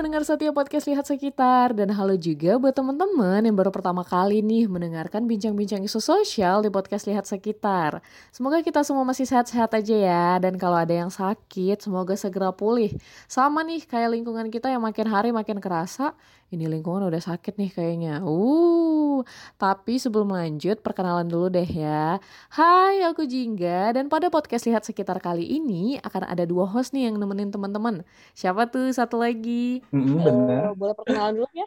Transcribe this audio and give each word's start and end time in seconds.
pendengar 0.00 0.24
setia 0.24 0.48
podcast 0.48 0.88
Lihat 0.88 1.04
Sekitar 1.04 1.76
dan 1.76 1.92
halo 1.92 2.16
juga 2.16 2.56
buat 2.56 2.72
teman-teman 2.72 3.44
yang 3.44 3.52
baru 3.52 3.68
pertama 3.68 4.00
kali 4.00 4.40
nih 4.40 4.64
mendengarkan 4.64 5.28
bincang-bincang 5.28 5.84
isu 5.84 6.00
sosial 6.00 6.64
di 6.64 6.72
podcast 6.72 7.04
Lihat 7.04 7.28
Sekitar. 7.28 8.00
Semoga 8.32 8.64
kita 8.64 8.80
semua 8.80 9.04
masih 9.04 9.28
sehat-sehat 9.28 9.76
aja 9.76 9.92
ya 9.92 10.28
dan 10.40 10.56
kalau 10.56 10.80
ada 10.80 10.96
yang 10.96 11.12
sakit 11.12 11.84
semoga 11.84 12.16
segera 12.16 12.48
pulih. 12.48 12.96
Sama 13.28 13.60
nih 13.60 13.84
kayak 13.84 14.16
lingkungan 14.16 14.48
kita 14.48 14.72
yang 14.72 14.80
makin 14.80 15.04
hari 15.04 15.36
makin 15.36 15.60
kerasa, 15.60 16.16
ini 16.50 16.66
lingkungan 16.66 17.06
udah 17.06 17.22
sakit 17.22 17.54
nih 17.54 17.70
kayaknya. 17.70 18.14
Uh, 18.26 19.22
tapi 19.54 20.02
sebelum 20.02 20.34
lanjut 20.34 20.82
perkenalan 20.82 21.30
dulu 21.30 21.46
deh 21.46 21.66
ya. 21.66 22.18
Hai, 22.50 23.06
aku 23.06 23.22
Jingga 23.22 23.94
dan 23.94 24.10
pada 24.10 24.26
podcast 24.34 24.66
Lihat 24.66 24.82
Sekitar 24.82 25.22
kali 25.22 25.46
ini 25.46 26.02
akan 26.02 26.26
ada 26.26 26.42
dua 26.42 26.66
host 26.66 26.90
nih 26.90 27.06
yang 27.06 27.22
nemenin 27.22 27.54
teman-teman. 27.54 28.02
Siapa 28.34 28.66
tuh 28.66 28.90
satu 28.90 29.22
lagi? 29.22 29.78
Mm, 29.94 30.18
bener. 30.26 30.62
Uh, 30.66 30.74
boleh 30.74 30.94
perkenalan 30.98 31.32
dulu 31.38 31.48
ya? 31.54 31.66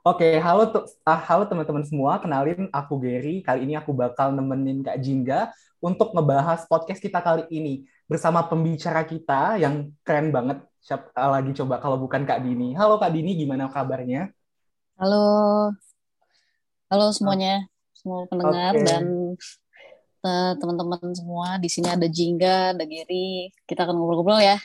Oke, 0.00 0.38
halo 0.38 0.64
uh, 0.72 1.20
halo 1.26 1.44
teman-teman 1.50 1.82
semua. 1.82 2.22
Kenalin 2.22 2.70
aku 2.70 3.02
Gary. 3.02 3.42
Kali 3.42 3.66
ini 3.66 3.74
aku 3.74 3.90
bakal 3.90 4.30
nemenin 4.30 4.86
Kak 4.86 5.02
Jingga 5.02 5.50
untuk 5.82 6.14
ngebahas 6.14 6.70
podcast 6.70 7.02
kita 7.02 7.18
kali 7.18 7.50
ini 7.50 7.82
bersama 8.06 8.46
pembicara 8.46 9.02
kita 9.02 9.58
yang 9.58 9.90
keren 10.06 10.30
banget 10.30 10.69
Siapa 10.80 11.12
eh, 11.12 11.30
lagi 11.30 11.52
coba 11.52 11.76
kalau 11.76 12.00
bukan 12.00 12.24
Kak 12.24 12.40
Dini. 12.40 12.72
Halo 12.72 12.96
Kak 12.96 13.12
Dini, 13.12 13.36
gimana 13.36 13.68
kabarnya? 13.68 14.32
Halo. 14.96 15.68
Halo 16.88 17.06
semuanya, 17.12 17.68
semua 17.92 18.26
pendengar 18.26 18.74
okay. 18.74 18.82
dan 18.88 19.04
uh, 20.24 20.52
teman-teman 20.56 21.12
semua. 21.12 21.60
Di 21.60 21.68
sini 21.68 21.86
ada 21.86 22.08
Jingga, 22.08 22.74
ada 22.74 22.84
Giri. 22.88 23.52
Kita 23.68 23.84
akan 23.86 23.94
ngobrol-ngobrol 23.94 24.40
ya. 24.40 24.58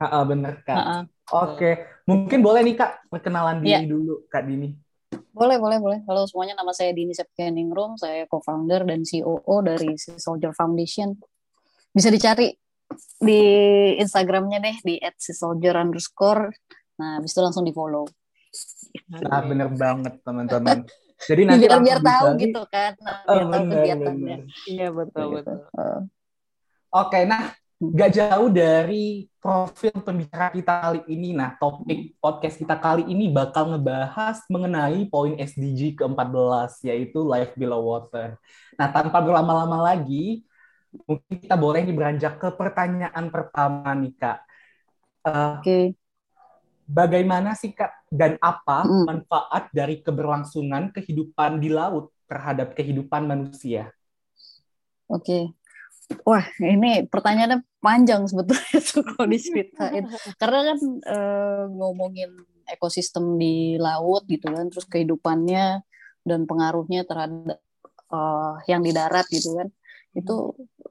Ah, 0.00 0.24
bener 0.24 0.64
Kak. 0.64 0.74
Oke, 0.80 1.06
okay. 1.30 1.74
mungkin 2.08 2.40
boleh 2.40 2.64
nih 2.64 2.74
Kak 2.80 3.12
perkenalan 3.12 3.60
diri 3.60 3.70
yeah. 3.70 3.84
dulu 3.84 4.26
Kak 4.32 4.48
Dini. 4.48 4.74
Boleh, 5.30 5.60
boleh, 5.60 5.78
boleh. 5.78 6.00
Halo 6.08 6.26
semuanya, 6.26 6.58
nama 6.58 6.72
saya 6.72 6.90
Dini 6.90 7.12
Septianingrum. 7.14 8.00
Saya 8.00 8.24
co-founder 8.26 8.82
dan 8.88 9.04
COO 9.04 9.60
dari 9.62 9.94
Soldier 10.00 10.56
Foundation. 10.56 11.14
Bisa 11.92 12.10
dicari 12.10 12.50
di 13.20 13.42
Instagramnya 14.00 14.58
deh 14.58 14.76
di 14.82 14.94
@soldier 15.18 15.76
underscore. 15.78 16.50
Nah, 17.00 17.20
habis 17.20 17.32
itu 17.32 17.40
langsung 17.40 17.64
di 17.64 17.72
follow. 17.72 18.08
Nah, 19.08 19.40
bener 19.46 19.70
banget 19.72 20.14
teman-teman. 20.26 20.84
Jadi 21.20 21.42
nanti 21.44 21.68
biar, 21.68 21.80
biar 21.84 22.00
tahu 22.00 22.26
gitu 22.40 22.62
kan, 22.72 22.92
nah, 22.96 23.20
biar 23.28 23.44
oh, 23.44 23.50
tahu 23.52 23.64
kegiatannya. 23.68 24.38
Iya 24.64 24.88
betul 24.88 25.24
gitu. 25.28 25.34
betul. 25.36 25.58
Uh. 25.76 26.00
Oke, 26.90 27.20
nah 27.28 27.52
gak 27.80 28.12
jauh 28.12 28.48
dari 28.52 29.24
profil 29.40 29.94
pembicara 30.04 30.52
kita 30.52 30.74
kali 30.80 31.00
ini. 31.08 31.32
Nah, 31.32 31.56
topik 31.56 32.16
podcast 32.20 32.60
kita 32.60 32.76
kali 32.76 33.08
ini 33.08 33.32
bakal 33.32 33.72
ngebahas 33.72 34.44
mengenai 34.52 35.08
poin 35.08 35.36
SDG 35.36 35.96
ke-14, 35.96 36.88
yaitu 36.88 37.24
Life 37.24 37.56
Below 37.56 37.84
Water. 37.84 38.36
Nah, 38.76 38.88
tanpa 38.92 39.20
berlama-lama 39.24 39.92
lagi, 39.92 40.44
mungkin 41.06 41.36
kita 41.38 41.54
boleh 41.54 41.86
nih 41.86 41.94
beranjak 41.94 42.34
ke 42.38 42.48
pertanyaan 42.54 43.30
pertama 43.30 43.90
nih 43.94 44.14
kak. 44.18 44.38
Uh, 45.22 45.30
Oke. 45.30 45.62
Okay. 45.62 45.84
Bagaimana 46.90 47.54
sih 47.54 47.70
kak 47.70 48.10
dan 48.10 48.34
apa 48.42 48.82
mm. 48.82 49.06
manfaat 49.06 49.70
dari 49.70 50.02
keberlangsungan 50.02 50.90
kehidupan 50.90 51.62
di 51.62 51.70
laut 51.70 52.10
terhadap 52.26 52.74
kehidupan 52.74 53.30
manusia? 53.30 53.94
Oke. 55.06 55.22
Okay. 55.22 55.44
Wah, 56.26 56.42
ini 56.58 57.06
pertanyaannya 57.06 57.62
panjang 57.78 58.26
sebetulnya 58.26 58.82
kalau 59.14 59.30
diceritain. 59.30 60.10
Karena 60.42 60.74
kan 60.74 60.78
e, 61.06 61.18
ngomongin 61.70 62.34
ekosistem 62.66 63.38
di 63.38 63.78
laut 63.78 64.26
gitu 64.26 64.50
kan, 64.50 64.66
terus 64.66 64.90
kehidupannya 64.90 65.86
dan 66.26 66.40
pengaruhnya 66.50 67.06
terhadap 67.06 67.62
e, 68.10 68.18
yang 68.66 68.82
di 68.82 68.90
darat 68.90 69.30
gitu 69.30 69.54
kan 69.54 69.70
itu 70.10 70.36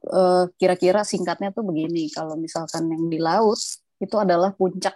uh, 0.09 0.47
kira-kira 0.55 1.03
singkatnya 1.03 1.51
tuh 1.51 1.67
begini 1.67 2.07
kalau 2.11 2.39
misalkan 2.39 2.87
yang 2.87 3.11
di 3.11 3.19
laut 3.19 3.59
itu 3.99 4.15
adalah 4.15 4.55
puncak 4.55 4.95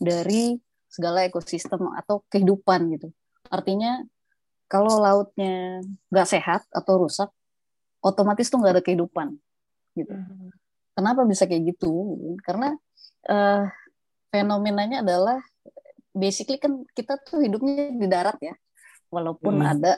dari 0.00 0.56
segala 0.88 1.28
ekosistem 1.28 1.92
atau 1.92 2.24
kehidupan 2.32 2.96
gitu 2.96 3.08
artinya 3.52 4.00
kalau 4.64 4.96
lautnya 4.96 5.84
nggak 6.08 6.28
sehat 6.28 6.64
atau 6.72 7.04
rusak 7.04 7.28
otomatis 8.00 8.48
tuh 8.48 8.64
nggak 8.64 8.80
ada 8.80 8.84
kehidupan 8.84 9.36
gitu 9.92 10.14
hmm. 10.14 10.50
kenapa 10.96 11.28
bisa 11.28 11.44
kayak 11.44 11.76
gitu 11.76 12.16
karena 12.42 12.72
uh, 13.28 13.68
fenomenanya 14.32 15.04
adalah 15.04 15.38
basically 16.16 16.56
kan 16.56 16.80
kita 16.96 17.20
tuh 17.20 17.44
hidupnya 17.44 17.92
di 17.92 18.06
darat 18.08 18.38
ya 18.40 18.54
walaupun 19.12 19.60
hmm. 19.60 19.72
ada 19.76 19.92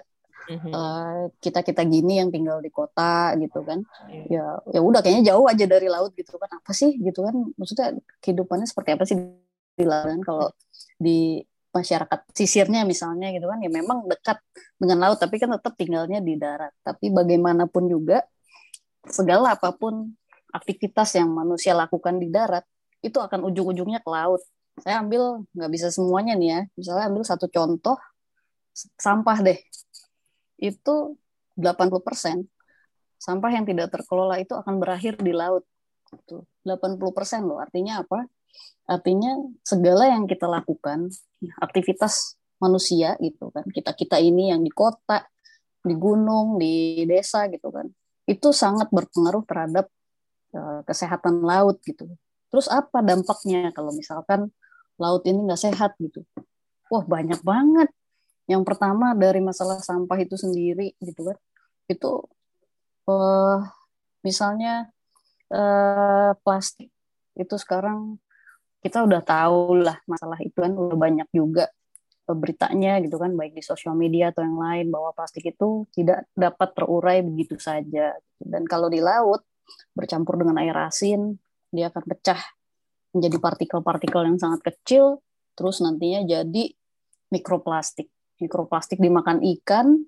mm-hmm. 0.46 0.72
uh, 0.72 1.28
kita 1.42 1.60
kita 1.66 1.82
gini 1.86 2.18
yang 2.22 2.30
tinggal 2.30 2.58
di 2.62 2.70
kota 2.70 3.34
gitu 3.38 3.62
kan. 3.62 3.82
Yeah. 4.08 4.62
ya 4.66 4.78
ya 4.78 4.80
udah 4.80 5.00
kayaknya 5.02 5.34
jauh 5.34 5.46
aja 5.46 5.64
dari 5.66 5.86
laut 5.90 6.14
gitu 6.14 6.38
kan. 6.38 6.50
Apa 6.50 6.72
sih 6.72 6.96
gitu 6.98 7.26
kan? 7.26 7.34
Maksudnya 7.58 7.98
kehidupannya 8.22 8.66
seperti 8.66 8.90
apa 8.94 9.04
sih 9.04 9.16
di 9.76 9.84
laut 9.84 10.06
kan? 10.08 10.20
Kalau 10.22 10.46
di 10.96 11.42
masyarakat 11.76 12.20
sisirnya 12.32 12.88
misalnya 12.88 13.28
gitu 13.36 13.44
kan 13.52 13.60
ya 13.60 13.68
memang 13.68 14.08
dekat 14.08 14.40
dengan 14.80 15.04
laut 15.04 15.20
tapi 15.20 15.36
kan 15.36 15.52
tetap 15.52 15.76
tinggalnya 15.76 16.24
di 16.24 16.34
darat. 16.40 16.72
Tapi 16.80 17.12
bagaimanapun 17.12 17.84
juga 17.90 18.24
segala 19.06 19.54
apa 19.54 19.70
pun 19.76 20.16
aktivitas 20.50 21.14
yang 21.20 21.28
manusia 21.30 21.76
lakukan 21.76 22.16
di 22.16 22.32
darat 22.32 22.64
itu 23.04 23.20
akan 23.20 23.44
ujung-ujungnya 23.52 24.00
ke 24.00 24.10
laut. 24.10 24.40
Saya 24.80 25.00
ambil 25.04 25.44
nggak 25.52 25.70
bisa 25.72 25.88
semuanya 25.92 26.32
nih 26.36 26.48
ya. 26.48 26.60
Misalnya 26.76 27.04
ambil 27.12 27.22
satu 27.28 27.46
contoh 27.48 27.96
sampah 28.76 29.38
deh 29.40 29.58
itu 30.58 31.16
80% 31.56 32.44
sampah 33.16 33.50
yang 33.52 33.64
tidak 33.64 33.88
terkelola 33.92 34.36
itu 34.40 34.52
akan 34.52 34.76
berakhir 34.76 35.16
di 35.20 35.32
laut. 35.32 35.64
Tuh, 36.28 36.46
80% 36.62 37.48
loh. 37.48 37.58
Artinya 37.58 38.04
apa? 38.04 38.28
Artinya 38.86 39.34
segala 39.66 40.06
yang 40.12 40.30
kita 40.30 40.46
lakukan, 40.46 41.10
aktivitas 41.58 42.38
manusia 42.62 43.18
gitu 43.18 43.50
kan. 43.50 43.66
Kita-kita 43.66 44.20
ini 44.22 44.54
yang 44.54 44.62
di 44.62 44.70
kota, 44.70 45.26
di 45.82 45.94
gunung, 45.96 46.60
di 46.60 47.02
desa 47.08 47.50
gitu 47.50 47.72
kan. 47.74 47.88
Itu 48.28 48.54
sangat 48.54 48.92
berpengaruh 48.94 49.42
terhadap 49.44 49.86
uh, 50.54 50.80
kesehatan 50.86 51.42
laut 51.42 51.82
gitu. 51.82 52.06
Terus 52.52 52.70
apa 52.70 53.02
dampaknya 53.02 53.74
kalau 53.74 53.90
misalkan 53.90 54.54
laut 54.96 55.26
ini 55.26 55.50
nggak 55.50 55.60
sehat 55.60 55.98
gitu? 55.98 56.22
Wah 56.86 57.02
banyak 57.02 57.42
banget 57.42 57.90
yang 58.46 58.62
pertama 58.62 59.14
dari 59.14 59.42
masalah 59.42 59.82
sampah 59.82 60.18
itu 60.22 60.38
sendiri 60.38 60.94
gitu 61.02 61.26
kan. 61.26 61.38
Itu 61.90 62.26
uh, 63.10 63.58
misalnya 64.22 64.90
uh, 65.50 66.34
plastik 66.42 66.90
itu 67.36 67.54
sekarang 67.58 68.18
kita 68.80 69.02
udah 69.02 69.20
tahu 69.20 69.82
lah 69.82 69.98
masalah 70.06 70.38
itu 70.40 70.56
kan 70.62 70.72
udah 70.72 70.94
banyak 70.94 71.28
juga 71.34 71.66
beritanya 72.26 73.02
gitu 73.02 73.18
kan. 73.18 73.34
Baik 73.34 73.58
di 73.58 73.62
sosial 73.66 73.98
media 73.98 74.30
atau 74.30 74.46
yang 74.46 74.58
lain 74.58 74.86
bahwa 74.94 75.10
plastik 75.14 75.46
itu 75.46 75.86
tidak 75.94 76.26
dapat 76.34 76.70
terurai 76.74 77.18
begitu 77.26 77.58
saja. 77.58 78.14
Dan 78.38 78.62
kalau 78.66 78.86
di 78.86 79.02
laut 79.02 79.42
bercampur 79.94 80.38
dengan 80.38 80.62
air 80.62 80.74
asin 80.86 81.38
dia 81.74 81.90
akan 81.90 82.04
pecah 82.06 82.38
menjadi 83.16 83.36
partikel-partikel 83.40 84.22
yang 84.28 84.38
sangat 84.38 84.60
kecil 84.72 85.24
terus 85.56 85.80
nantinya 85.80 86.22
jadi 86.22 86.64
mikroplastik 87.32 88.12
mikroplastik 88.40 89.00
dimakan 89.00 89.40
ikan 89.58 90.06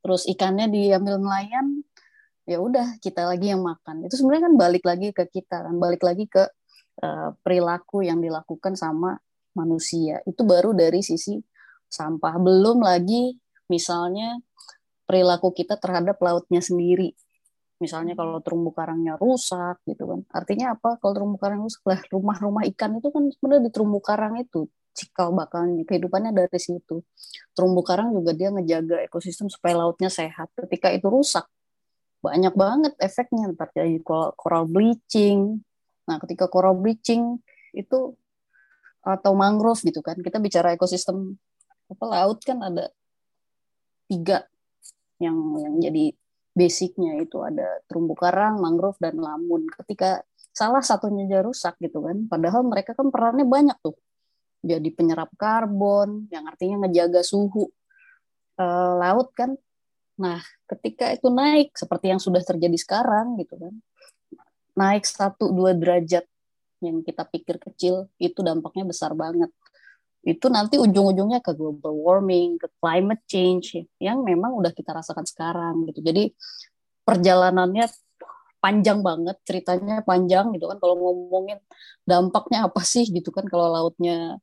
terus 0.00 0.24
ikannya 0.24 0.72
diambil 0.72 1.20
nelayan 1.20 1.84
ya 2.48 2.58
udah 2.58 2.98
kita 2.98 3.30
lagi 3.30 3.54
yang 3.54 3.62
makan. 3.62 4.10
Itu 4.10 4.18
sebenarnya 4.18 4.50
kan 4.50 4.54
balik 4.58 4.82
lagi 4.82 5.14
ke 5.14 5.24
kita 5.30 5.70
kan 5.70 5.74
balik 5.78 6.02
lagi 6.02 6.26
ke 6.26 6.42
uh, 7.04 7.30
perilaku 7.46 8.02
yang 8.02 8.18
dilakukan 8.18 8.74
sama 8.74 9.14
manusia. 9.54 10.18
Itu 10.26 10.42
baru 10.42 10.74
dari 10.74 10.98
sisi 10.98 11.38
sampah. 11.86 12.42
Belum 12.42 12.82
lagi 12.82 13.38
misalnya 13.70 14.34
perilaku 15.06 15.54
kita 15.54 15.78
terhadap 15.78 16.18
lautnya 16.18 16.58
sendiri. 16.58 17.14
Misalnya 17.80 18.12
kalau 18.18 18.42
terumbu 18.42 18.74
karangnya 18.74 19.14
rusak 19.14 19.80
gitu 19.86 20.10
kan. 20.10 20.20
Artinya 20.34 20.74
apa? 20.74 20.98
Kalau 20.98 21.12
terumbu 21.16 21.38
karang 21.38 21.64
rusak 21.64 21.80
lah 21.86 22.02
rumah-rumah 22.10 22.66
ikan 22.74 22.98
itu 22.98 23.08
kan 23.14 23.30
sebenarnya 23.30 23.62
di 23.68 23.72
terumbu 23.72 24.02
karang 24.02 24.36
itu 24.42 24.66
cikal 24.94 25.32
bakalnya 25.32 25.86
kehidupannya 25.86 26.34
dari 26.34 26.60
situ. 26.60 27.02
Terumbu 27.54 27.80
karang 27.86 28.14
juga 28.14 28.34
dia 28.34 28.50
ngejaga 28.50 29.02
ekosistem 29.06 29.48
supaya 29.48 29.80
lautnya 29.86 30.10
sehat. 30.10 30.50
Ketika 30.54 30.90
itu 30.90 31.06
rusak 31.06 31.46
banyak 32.20 32.54
banget 32.54 32.92
efeknya. 33.00 33.52
Terjadi 33.54 34.02
coral 34.36 34.66
bleaching. 34.68 35.62
Nah 36.06 36.16
ketika 36.20 36.50
coral 36.50 36.76
bleaching 36.76 37.38
itu 37.72 38.14
atau 39.00 39.32
mangrove 39.32 39.80
gitu 39.80 40.04
kan 40.04 40.12
kita 40.20 40.36
bicara 40.36 40.76
ekosistem 40.76 41.40
apa 41.88 42.04
laut 42.04 42.44
kan 42.44 42.60
ada 42.60 42.92
tiga 44.04 44.44
yang 45.22 45.36
yang 45.60 45.74
jadi 45.78 46.12
basicnya. 46.52 47.20
Itu 47.22 47.40
ada 47.46 47.80
terumbu 47.86 48.18
karang, 48.18 48.58
mangrove 48.58 48.98
dan 48.98 49.16
lamun. 49.16 49.70
Ketika 49.70 50.20
salah 50.50 50.82
satunya 50.82 51.24
aja 51.30 51.46
rusak 51.46 51.78
gitu 51.78 52.02
kan, 52.02 52.26
padahal 52.26 52.66
mereka 52.66 52.92
kan 52.92 53.08
perannya 53.08 53.46
banyak 53.46 53.78
tuh 53.80 53.94
jadi 54.60 54.88
penyerap 54.92 55.32
karbon, 55.40 56.28
yang 56.28 56.44
artinya 56.44 56.84
ngejaga 56.84 57.24
suhu 57.24 57.68
uh, 58.60 58.92
laut 59.00 59.32
kan. 59.32 59.56
Nah, 60.20 60.40
ketika 60.68 61.08
itu 61.16 61.32
naik 61.32 61.72
seperti 61.72 62.12
yang 62.12 62.20
sudah 62.20 62.44
terjadi 62.44 62.76
sekarang 62.76 63.40
gitu 63.40 63.56
kan, 63.56 63.74
naik 64.76 65.08
satu 65.08 65.48
dua 65.48 65.72
derajat 65.72 66.28
yang 66.84 67.00
kita 67.04 67.24
pikir 67.28 67.56
kecil 67.60 68.08
itu 68.20 68.40
dampaknya 68.44 68.84
besar 68.88 69.16
banget. 69.16 69.48
Itu 70.20 70.52
nanti 70.52 70.76
ujung-ujungnya 70.76 71.40
ke 71.40 71.56
global 71.56 71.96
warming, 71.96 72.60
ke 72.60 72.68
climate 72.76 73.24
change 73.24 73.80
yang 73.96 74.20
memang 74.20 74.52
udah 74.52 74.72
kita 74.76 74.92
rasakan 74.92 75.24
sekarang 75.24 75.88
gitu. 75.88 76.04
Jadi 76.04 76.36
perjalanannya 77.04 77.88
panjang 78.60 79.00
banget 79.00 79.40
ceritanya 79.48 80.04
panjang 80.04 80.52
gitu 80.52 80.68
kan 80.68 80.76
kalau 80.76 80.94
ngomongin 81.00 81.56
dampaknya 82.04 82.68
apa 82.68 82.84
sih 82.84 83.08
gitu 83.08 83.32
kan 83.32 83.48
kalau 83.48 83.72
lautnya 83.72 84.36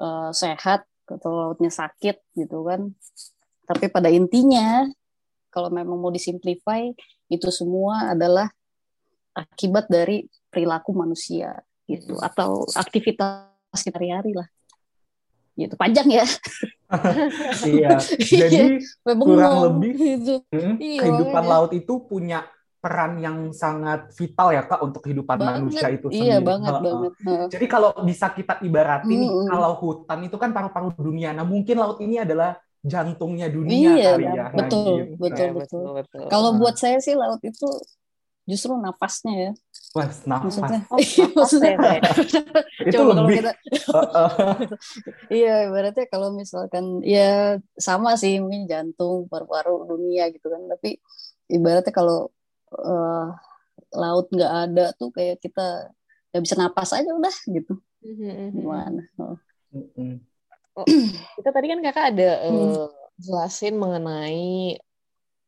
uh, 0.00 0.30
sehat 0.34 0.86
atau 1.04 1.30
lautnya 1.32 1.68
sakit 1.68 2.16
gitu 2.36 2.64
kan. 2.64 2.92
Tapi 3.64 3.88
pada 3.88 4.08
intinya 4.12 4.88
kalau 5.52 5.70
memang 5.70 5.96
mau 6.00 6.12
disimplify 6.12 6.90
itu 7.30 7.48
semua 7.52 8.12
adalah 8.12 8.50
akibat 9.34 9.86
dari 9.90 10.26
perilaku 10.48 10.94
manusia 10.94 11.60
gitu. 11.86 12.16
Atau 12.20 12.64
aktivitas 12.74 13.50
sehari-hari 13.74 14.34
lah. 14.34 14.48
Gitu 15.54 15.74
panjang 15.78 16.08
ya. 16.10 16.26
Iya. 17.62 17.98
Jadi 18.42 18.82
kurang 19.02 19.66
lebih 19.70 19.92
gitu. 19.98 20.34
hmm, 20.50 20.78
iya, 20.78 21.00
kehidupan 21.02 21.44
laut 21.46 21.70
itu 21.74 21.94
punya 22.06 22.46
peran 22.84 23.16
yang 23.16 23.48
sangat 23.56 24.12
vital 24.12 24.52
ya 24.52 24.68
kak 24.68 24.84
untuk 24.84 25.00
kehidupan 25.00 25.40
banget, 25.40 25.56
manusia 25.56 25.88
itu 25.88 26.12
iya, 26.12 26.12
sendiri. 26.12 26.28
Iya 26.28 26.38
banget 26.44 26.74
uh, 26.76 26.82
banget. 26.84 27.12
Jadi 27.56 27.66
kalau 27.72 27.90
bisa 28.04 28.26
kita 28.36 28.60
ibaratin 28.60 29.20
hmm. 29.24 29.48
kalau 29.48 29.70
hutan 29.80 30.20
itu 30.28 30.36
kan 30.36 30.52
paru-paru 30.52 30.92
dunia. 31.00 31.32
Nah 31.32 31.48
mungkin 31.48 31.80
laut 31.80 31.96
ini 32.04 32.20
adalah 32.20 32.60
jantungnya 32.84 33.48
dunia 33.48 33.96
iya, 33.96 34.12
kali 34.12 34.24
ya. 34.28 34.46
Betul, 34.52 34.60
nah, 34.60 34.60
gitu. 34.60 35.16
betul, 35.16 35.16
betul, 35.16 35.48
betul, 35.56 35.82
betul. 35.96 36.24
Kalau 36.28 36.50
uh. 36.52 36.56
buat 36.60 36.76
saya 36.76 37.00
sih 37.00 37.16
laut 37.16 37.40
itu 37.40 37.68
justru 38.44 38.76
nafasnya 38.76 39.34
ya. 39.34 39.52
Wah, 39.96 40.10
nafas. 40.26 40.58
Maksudnya, 40.58 40.80
oh, 40.90 40.98
maksudnya 41.38 41.74
itu 42.88 43.00
lebih. 43.00 43.36
Kita, 43.40 43.52
iya, 45.40 45.70
berarti 45.72 46.10
kalau 46.12 46.34
misalkan 46.36 47.00
ya 47.00 47.56
sama 47.78 48.18
sih 48.20 48.42
mungkin 48.42 48.68
jantung, 48.68 49.30
paru-paru 49.32 49.88
dunia 49.88 50.28
gitu 50.34 50.52
kan. 50.52 50.66
Tapi 50.66 51.00
ibaratnya 51.48 51.94
kalau 51.94 52.34
uh, 52.78 53.28
laut 53.94 54.26
nggak 54.30 54.52
ada 54.70 54.84
tuh 54.98 55.10
kayak 55.14 55.38
kita 55.38 55.92
nggak 56.34 56.42
bisa 56.42 56.54
napas 56.58 56.90
aja 56.94 57.10
udah 57.14 57.36
gitu 57.46 57.74
mm-hmm. 58.02 58.48
gimana 58.58 59.02
oh. 59.22 59.38
oh, 60.78 60.86
kita 61.38 61.50
tadi 61.54 61.66
kan 61.70 61.80
kakak 61.80 62.06
ada 62.16 62.30
uh, 62.50 62.90
jelasin 63.18 63.78
mengenai 63.78 64.74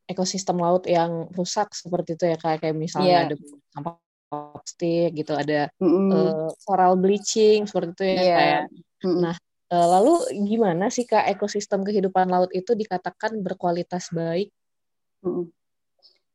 ekosistem 0.07 0.55
laut 0.55 0.87
yang 0.87 1.27
rusak 1.35 1.75
seperti 1.75 2.15
itu 2.15 2.23
ya 2.31 2.37
kayak 2.39 2.63
kayak 2.63 2.75
misalnya 2.79 3.11
yeah. 3.11 3.27
ada 3.27 3.35
sampah 3.75 3.95
plastik 4.27 5.11
gitu 5.15 5.35
ada 5.35 5.67
mm-hmm. 5.79 6.09
uh, 6.11 6.49
coral 6.63 6.95
bleaching 6.95 7.67
seperti 7.67 7.91
itu 7.91 8.03
ya 8.07 8.15
yeah. 8.15 8.37
kayak 8.39 8.61
mm-hmm. 9.03 9.19
nah 9.19 9.35
uh, 9.71 9.87
lalu 9.99 10.13
gimana 10.47 10.87
sih 10.87 11.03
kak 11.03 11.27
ekosistem 11.31 11.83
kehidupan 11.83 12.27
laut 12.31 12.51
itu 12.55 12.73
dikatakan 12.73 13.39
berkualitas 13.43 14.11
baik. 14.11 14.51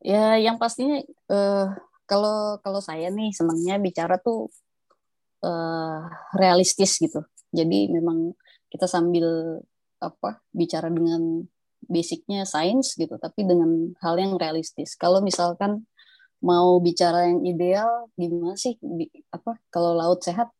Ya, 0.03 0.35
yang 0.35 0.59
pastinya 0.59 0.99
uh, 1.31 1.71
kalau 2.11 2.59
kalau 2.59 2.81
saya 2.83 3.07
nih 3.15 3.31
senangnya 3.31 3.79
bicara 3.79 4.19
tuh 4.19 4.51
uh, 5.47 6.11
realistis 6.35 6.99
gitu. 6.99 7.23
Jadi 7.55 7.87
memang 7.93 8.35
kita 8.67 8.91
sambil 8.91 9.59
apa 10.03 10.43
bicara 10.51 10.91
dengan 10.91 11.47
basicnya 11.87 12.43
sains 12.43 12.99
gitu, 12.99 13.15
tapi 13.19 13.47
dengan 13.47 13.95
hal 14.03 14.19
yang 14.19 14.35
realistis. 14.39 14.99
Kalau 14.99 15.23
misalkan 15.23 15.87
mau 16.43 16.83
bicara 16.83 17.31
yang 17.31 17.47
ideal, 17.47 18.11
gimana 18.19 18.59
sih 18.59 18.75
di, 18.83 19.07
apa 19.31 19.55
kalau 19.71 19.95
laut 19.95 20.19
sehat 20.27 20.51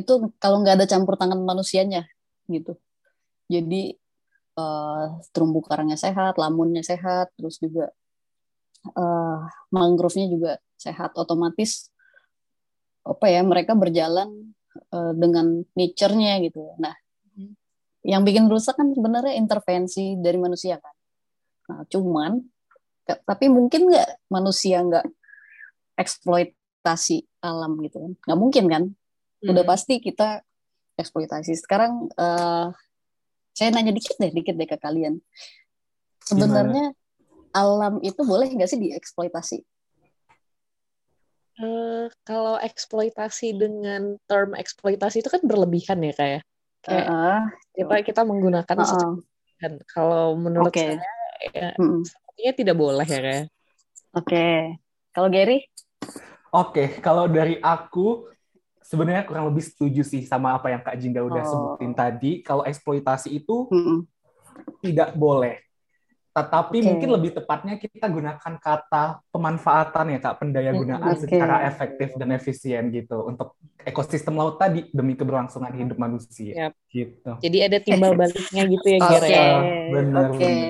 itu 0.00 0.32
kalau 0.40 0.64
nggak 0.64 0.80
ada 0.80 0.86
campur 0.88 1.20
tangan 1.20 1.40
manusianya 1.44 2.08
gitu. 2.48 2.80
Jadi 3.52 3.96
uh, 4.56 5.20
terumbu 5.36 5.60
karangnya 5.60 6.00
sehat, 6.00 6.40
lamunnya 6.40 6.80
sehat, 6.80 7.32
terus 7.36 7.60
juga 7.60 7.92
uh, 8.94 9.40
mangrove-nya 9.72 10.26
juga 10.30 10.52
sehat 10.76 11.16
otomatis 11.16 11.88
apa 13.06 13.26
ya 13.30 13.40
mereka 13.46 13.72
berjalan 13.78 14.52
uh, 14.92 15.12
dengan 15.14 15.62
nature-nya 15.78 16.42
gitu. 16.42 16.74
Nah, 16.82 16.94
hmm. 17.38 17.54
yang 18.02 18.26
bikin 18.26 18.50
rusak 18.50 18.76
kan 18.76 18.90
sebenarnya 18.92 19.38
intervensi 19.38 20.18
dari 20.18 20.36
manusia 20.36 20.76
kan. 20.82 20.94
Nah, 21.70 21.82
cuman 21.86 22.38
tapi 23.06 23.46
mungkin 23.46 23.86
nggak 23.86 24.26
manusia 24.34 24.82
nggak 24.82 25.06
eksploitasi 25.94 27.22
alam 27.40 27.78
gitu 27.86 28.02
kan? 28.02 28.12
Nggak 28.26 28.38
mungkin 28.38 28.64
kan? 28.66 28.84
Udah 29.46 29.62
hmm. 29.62 29.70
pasti 29.70 30.02
kita 30.02 30.42
eksploitasi. 30.98 31.54
Sekarang 31.54 32.10
uh, 32.18 32.74
saya 33.54 33.68
nanya 33.72 33.94
dikit 33.94 34.18
deh, 34.18 34.34
dikit 34.34 34.58
deh 34.58 34.68
ke 34.68 34.76
kalian. 34.76 35.22
Sebenarnya 36.26 36.90
alam 37.56 38.04
itu 38.04 38.20
boleh 38.20 38.52
nggak 38.52 38.68
sih 38.68 38.76
dieksploitasi? 38.76 39.64
Uh, 41.56 42.12
kalau 42.28 42.60
eksploitasi 42.60 43.56
dengan 43.56 44.20
term 44.28 44.52
eksploitasi 44.52 45.24
itu 45.24 45.32
kan 45.32 45.40
berlebihan 45.40 46.04
ya 46.04 46.12
kayak 46.12 46.32
ya? 46.36 46.40
kayak 46.84 47.06
uh, 47.08 47.42
kita 47.72 47.94
kita 48.12 48.22
menggunakan 48.28 48.76
uh, 48.76 48.84
uh. 48.84 49.16
kan 49.56 49.72
kalau 49.88 50.36
menurut 50.36 50.68
okay. 50.68 51.00
saya 51.00 51.16
ya, 51.56 51.68
mm 51.80 52.04
sepertinya 52.04 52.52
tidak 52.52 52.76
boleh 52.76 53.06
ya 53.08 53.20
kayak. 53.24 53.44
Oke, 54.12 54.32
okay. 54.32 54.56
kalau 55.16 55.28
Gary? 55.32 55.58
Oke, 55.64 56.12
okay. 56.52 56.88
kalau 57.00 57.24
dari 57.24 57.56
aku 57.64 58.28
sebenarnya 58.84 59.24
kurang 59.24 59.48
lebih 59.48 59.64
setuju 59.64 60.04
sih 60.04 60.28
sama 60.28 60.54
apa 60.60 60.68
yang 60.68 60.84
Kak 60.84 60.96
Jingga 61.00 61.24
udah 61.24 61.42
oh. 61.42 61.48
sebutin 61.48 61.92
tadi. 61.96 62.32
Kalau 62.44 62.62
eksploitasi 62.68 63.32
itu 63.32 63.66
mm 63.72 63.80
-mm. 63.82 63.98
tidak 64.84 65.16
boleh 65.16 65.65
tetapi 66.36 66.84
okay. 66.84 66.86
mungkin 66.92 67.08
lebih 67.16 67.30
tepatnya 67.32 67.80
kita 67.80 68.12
gunakan 68.12 68.54
kata 68.60 69.24
pemanfaatan 69.32 70.12
ya 70.12 70.18
kak 70.20 70.36
pendaya 70.36 70.68
gunaan 70.76 71.16
okay. 71.16 71.24
secara 71.24 71.64
efektif 71.64 72.12
dan 72.20 72.28
efisien 72.36 72.92
gitu 72.92 73.24
untuk 73.24 73.56
ekosistem 73.80 74.36
laut 74.36 74.60
tadi 74.60 74.84
demi 74.92 75.16
keberlangsungan 75.16 75.72
hidup 75.72 75.96
manusia. 75.96 76.68
Yep. 76.68 76.72
Gitu. 76.92 77.32
Jadi 77.40 77.58
ada 77.64 77.78
timbal 77.80 78.12
baliknya 78.12 78.62
gitu 78.68 78.84
ya 78.84 78.98
Oke. 79.00 79.16
Okay. 79.16 79.48
Benar. 79.88 80.28
Oke. 80.28 80.36
Okay. 80.36 80.60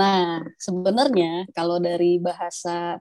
Nah 0.00 0.40
sebenarnya 0.56 1.32
kalau 1.52 1.76
dari 1.76 2.16
bahasa 2.16 2.96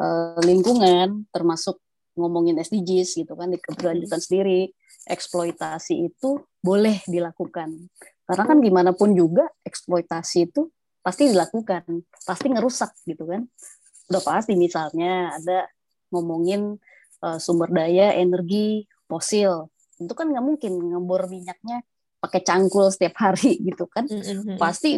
uh, 0.00 0.40
lingkungan 0.40 1.28
termasuk 1.28 1.76
ngomongin 2.16 2.56
SDGs 2.56 3.20
gitu 3.20 3.36
kan 3.36 3.52
di 3.52 3.60
keberlanjutan 3.60 4.22
sendiri 4.22 4.72
eksploitasi 5.12 6.08
itu 6.08 6.40
boleh 6.64 7.04
dilakukan 7.04 7.92
karena 8.24 8.44
kan 8.48 8.58
gimana 8.64 8.96
pun 8.96 9.12
juga 9.12 9.44
eksploitasi 9.66 10.48
itu 10.48 10.72
pasti 11.04 11.28
dilakukan 11.28 11.84
pasti 12.24 12.46
ngerusak 12.48 12.96
gitu 13.04 13.28
kan. 13.28 13.44
Udah 14.08 14.22
pasti 14.24 14.56
misalnya 14.56 15.36
ada 15.36 15.68
ngomongin 16.08 16.80
uh, 17.20 17.36
sumber 17.36 17.68
daya 17.68 18.16
energi 18.16 18.88
fosil. 19.04 19.68
Itu 20.00 20.16
kan 20.16 20.32
nggak 20.32 20.44
mungkin 20.44 20.72
ngebor 20.80 21.28
minyaknya 21.28 21.84
pakai 22.24 22.40
cangkul 22.40 22.88
setiap 22.88 23.20
hari 23.20 23.60
gitu 23.68 23.84
kan. 23.84 24.08
Mm-hmm. 24.08 24.56
pasti 24.56 24.96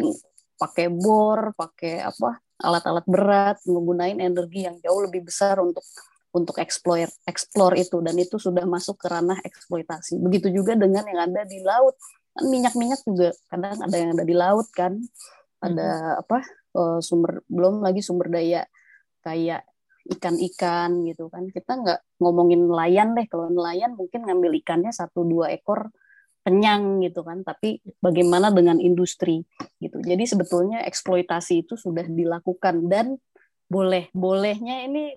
pakai 0.57 0.89
bor 0.89 1.53
pakai 1.53 2.01
apa 2.01 2.39
alat-alat 2.57 3.05
berat 3.05 3.57
menggunakan 3.69 4.17
energi 4.17 4.65
yang 4.65 4.81
jauh 4.81 5.05
lebih 5.05 5.27
besar 5.27 5.59
untuk 5.61 5.83
untuk 6.31 6.55
explore 6.63 7.11
explore 7.27 7.75
itu. 7.75 7.99
Dan 7.99 8.15
itu 8.15 8.39
sudah 8.39 8.63
masuk 8.63 8.95
ke 8.95 9.11
ranah 9.11 9.43
eksploitasi. 9.43 10.23
Begitu 10.23 10.55
juga 10.55 10.79
dengan 10.79 11.03
yang 11.03 11.19
ada 11.27 11.43
di 11.43 11.59
laut. 11.59 11.99
Kan 12.31 12.47
minyak-minyak 12.47 13.03
juga 13.03 13.35
kadang 13.51 13.75
ada 13.75 13.95
yang 13.99 14.15
ada 14.15 14.23
di 14.23 14.35
laut 14.37 14.71
kan 14.71 14.95
ada 15.57 15.89
hmm. 15.89 16.21
apa 16.21 16.37
uh, 16.77 16.99
sumber 17.01 17.41
belum 17.49 17.81
lagi 17.81 18.05
sumber 18.05 18.29
daya 18.29 18.65
kayak 19.25 19.65
ikan-ikan 20.07 21.03
gitu 21.03 21.27
kan. 21.27 21.51
Kita 21.51 21.75
nggak 21.75 21.99
ngomongin 22.23 22.63
nelayan 22.67 23.13
deh. 23.13 23.27
Kalau 23.27 23.51
nelayan 23.51 23.93
mungkin 23.93 24.23
ngambil 24.23 24.55
ikannya 24.63 24.91
satu 24.95 25.27
dua 25.27 25.51
ekor 25.51 25.91
kenyang 26.47 27.03
gitu 27.03 27.27
kan. 27.27 27.43
Tapi 27.43 27.83
bagaimana 27.99 28.53
dengan 28.55 28.79
industri 28.79 29.43
gitu. 29.83 29.99
Jadi 29.99 30.23
sebetulnya 30.23 30.87
eksploitasi 30.87 31.67
itu 31.67 31.75
sudah 31.75 32.07
dilakukan. 32.07 32.87
Dan 32.87 33.19
boleh 33.67 34.07
bolehnya 34.15 34.87
ini 34.87 35.11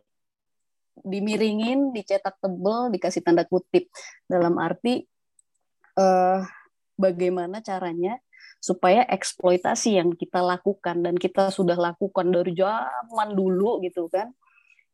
dimiringin 1.00 1.94
dicetak 1.94 2.42
tebel 2.42 2.90
dikasih 2.90 3.22
tanda 3.22 3.46
kutip. 3.46 3.86
Dalam 4.26 4.58
arti 4.58 5.06
uh, 5.96 6.42
bagaimana 6.98 7.62
caranya 7.62 8.18
supaya 8.60 9.08
eksploitasi 9.08 9.96
yang 9.96 10.12
kita 10.12 10.44
lakukan 10.44 11.00
dan 11.00 11.16
kita 11.16 11.48
sudah 11.48 11.74
lakukan 11.80 12.28
dari 12.28 12.52
zaman 12.52 13.32
dulu 13.32 13.80
gitu 13.80 14.12
kan 14.12 14.30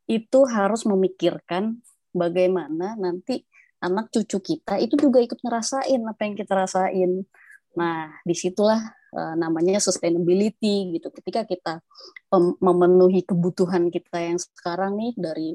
itu 0.07 0.47
harus 0.47 0.87
memikirkan 0.87 1.83
bagaimana 2.15 2.95
nanti 2.95 3.43
anak 3.83 4.09
cucu 4.15 4.39
kita 4.41 4.79
itu 4.79 4.95
juga 4.97 5.19
ikut 5.21 5.43
ngerasain 5.43 6.01
apa 6.01 6.21
yang 6.25 6.35
kita 6.39 6.53
rasain. 6.57 7.13
Nah, 7.77 8.09
di 8.25 8.33
situlah 8.33 8.81
uh, 9.13 9.35
namanya 9.37 9.77
sustainability 9.83 10.97
gitu. 10.97 11.13
Ketika 11.13 11.45
kita 11.45 11.85
memenuhi 12.63 13.21
kebutuhan 13.27 13.93
kita 13.93 14.17
yang 14.17 14.39
sekarang 14.41 14.97
nih 14.97 15.13
dari 15.19 15.51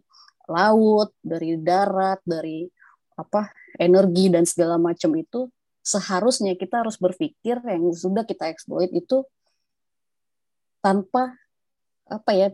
laut, 0.45 1.15
dari 1.23 1.57
darat, 1.57 2.21
dari 2.21 2.69
apa 3.17 3.49
energi 3.79 4.29
dan 4.29 4.45
segala 4.45 4.77
macam 4.77 5.13
itu 5.17 5.49
seharusnya 5.81 6.53
kita 6.53 6.85
harus 6.85 6.95
berpikir 7.01 7.57
yang 7.65 7.89
sudah 7.93 8.25
kita 8.25 8.49
exploit 8.53 8.93
itu 8.93 9.25
tanpa 10.81 11.37
apa 12.09 12.31
ya 12.33 12.47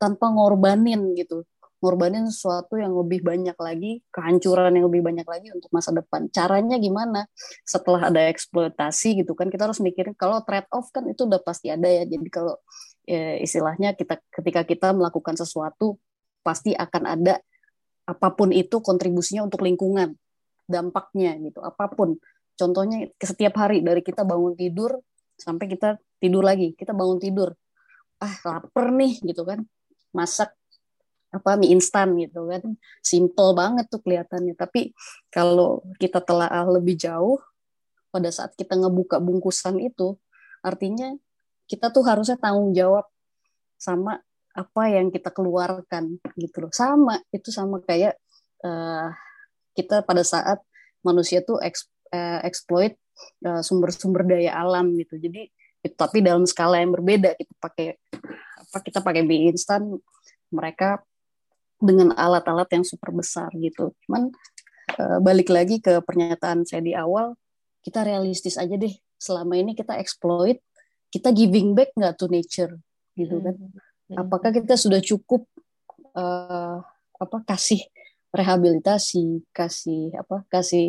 tanpa 0.00 0.32
ngorbanin 0.32 1.12
gitu. 1.16 1.44
Ngorbanin 1.80 2.28
sesuatu 2.28 2.76
yang 2.76 2.92
lebih 2.92 3.24
banyak 3.24 3.56
lagi 3.56 4.04
kehancuran 4.12 4.76
yang 4.76 4.92
lebih 4.92 5.00
banyak 5.00 5.24
lagi 5.24 5.48
untuk 5.48 5.72
masa 5.72 5.96
depan. 5.96 6.28
Caranya 6.28 6.76
gimana? 6.76 7.24
Setelah 7.64 8.12
ada 8.12 8.20
eksploitasi 8.28 9.24
gitu 9.24 9.32
kan 9.32 9.48
kita 9.48 9.64
harus 9.64 9.80
mikirin 9.80 10.12
kalau 10.12 10.44
trade 10.44 10.68
off 10.76 10.92
kan 10.92 11.08
itu 11.08 11.24
udah 11.24 11.40
pasti 11.40 11.72
ada 11.72 11.88
ya. 11.88 12.04
Jadi 12.04 12.28
kalau 12.28 12.60
ya, 13.08 13.40
istilahnya 13.40 13.96
kita 13.96 14.20
ketika 14.28 14.64
kita 14.68 14.88
melakukan 14.92 15.40
sesuatu 15.40 15.96
pasti 16.44 16.76
akan 16.76 17.02
ada 17.04 17.40
apa 18.08 18.28
pun 18.32 18.52
itu 18.52 18.80
kontribusinya 18.80 19.48
untuk 19.48 19.64
lingkungan 19.64 20.16
dampaknya 20.70 21.34
gitu 21.42 21.60
apa 21.62 21.90
pun 21.90 22.16
contohnya 22.60 23.08
setiap 23.16 23.56
hari 23.56 23.80
dari 23.80 24.04
kita 24.04 24.20
bangun 24.28 24.52
tidur 24.52 25.00
sampai 25.40 25.64
kita 25.72 25.96
tidur 26.20 26.44
lagi 26.44 26.76
kita 26.76 26.92
bangun 26.92 27.16
tidur. 27.16 27.56
Ah 28.20 28.36
lapar 28.44 28.92
nih 28.92 29.16
gitu 29.24 29.48
kan. 29.48 29.64
Masak 30.12 30.52
apa 31.32 31.56
mie 31.56 31.72
instan 31.72 32.12
gitu 32.20 32.44
kan. 32.52 32.62
Simple 33.00 33.56
banget 33.56 33.88
tuh 33.88 34.04
kelihatannya. 34.04 34.52
Tapi 34.52 34.92
kalau 35.32 35.80
kita 35.96 36.20
telah 36.20 36.50
lebih 36.68 37.00
jauh 37.00 37.40
pada 38.12 38.28
saat 38.28 38.52
kita 38.58 38.76
ngebuka 38.76 39.22
bungkusan 39.22 39.80
itu 39.80 40.18
artinya 40.60 41.14
kita 41.70 41.94
tuh 41.94 42.02
harusnya 42.02 42.36
tanggung 42.36 42.74
jawab 42.74 43.06
sama 43.78 44.18
apa 44.50 44.82
yang 44.90 45.08
kita 45.14 45.30
keluarkan 45.30 46.18
gitu 46.36 46.66
loh. 46.66 46.72
Sama 46.74 47.22
itu 47.30 47.48
sama 47.54 47.78
kayak 47.80 48.18
uh, 48.66 49.14
kita 49.78 50.02
pada 50.02 50.26
saat 50.26 50.58
manusia 51.06 51.40
tuh 51.40 51.62
eks, 51.62 51.88
uh, 52.12 52.40
exploit 52.44 52.94
uh, 53.46 53.62
sumber-sumber 53.64 54.26
daya 54.26 54.54
alam 54.54 54.94
gitu. 54.98 55.18
Jadi 55.18 55.48
itu 55.80 55.96
tapi 55.96 56.20
dalam 56.20 56.44
skala 56.44 56.78
yang 56.82 56.92
berbeda 56.92 57.32
kita 57.40 57.54
pakai 57.56 57.96
apa 58.60 58.78
kita 58.84 59.00
pakai 59.00 59.24
mie 59.24 59.48
instan 59.48 59.96
mereka 60.52 61.00
dengan 61.80 62.12
alat-alat 62.12 62.68
yang 62.76 62.84
super 62.84 63.10
besar 63.16 63.48
gitu. 63.56 63.96
Cuman 64.04 64.28
uh, 65.00 65.18
balik 65.24 65.48
lagi 65.48 65.80
ke 65.80 66.04
pernyataan 66.04 66.68
saya 66.68 66.84
di 66.84 66.92
awal 66.92 67.34
kita 67.80 68.04
realistis 68.04 68.60
aja 68.60 68.76
deh. 68.76 68.92
Selama 69.16 69.56
ini 69.56 69.72
kita 69.72 69.96
exploit 69.96 70.60
kita 71.10 71.34
giving 71.34 71.74
back 71.74 71.90
nggak 71.98 72.14
to 72.14 72.30
nature 72.30 72.78
gitu 73.18 73.42
kan. 73.42 73.56
Hmm. 74.10 74.26
apakah 74.26 74.50
kita 74.50 74.74
sudah 74.74 74.98
cukup 75.02 75.46
uh, 76.18 76.82
apa 77.18 77.38
kasih 77.46 77.82
rehabilitasi 78.34 79.42
kasih 79.54 80.14
apa 80.18 80.46
kasih 80.50 80.86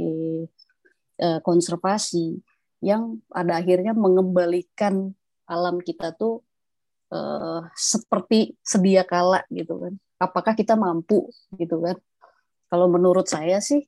uh, 1.22 1.40
konservasi 1.46 2.42
yang 2.82 3.22
pada 3.30 3.62
akhirnya 3.62 3.94
mengembalikan 3.94 5.14
alam 5.46 5.78
kita 5.80 6.18
tuh 6.18 6.42
uh, 7.14 7.62
seperti 7.78 8.58
sedia 8.66 9.06
kala 9.06 9.46
gitu 9.54 9.78
kan. 9.78 9.94
Apakah 10.18 10.58
kita 10.58 10.74
mampu 10.74 11.30
gitu 11.56 11.82
kan? 11.86 11.98
Kalau 12.72 12.90
menurut 12.90 13.30
saya 13.30 13.62
sih 13.62 13.86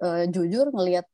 uh, 0.00 0.24
jujur 0.32 0.72
ngelihat 0.72 1.04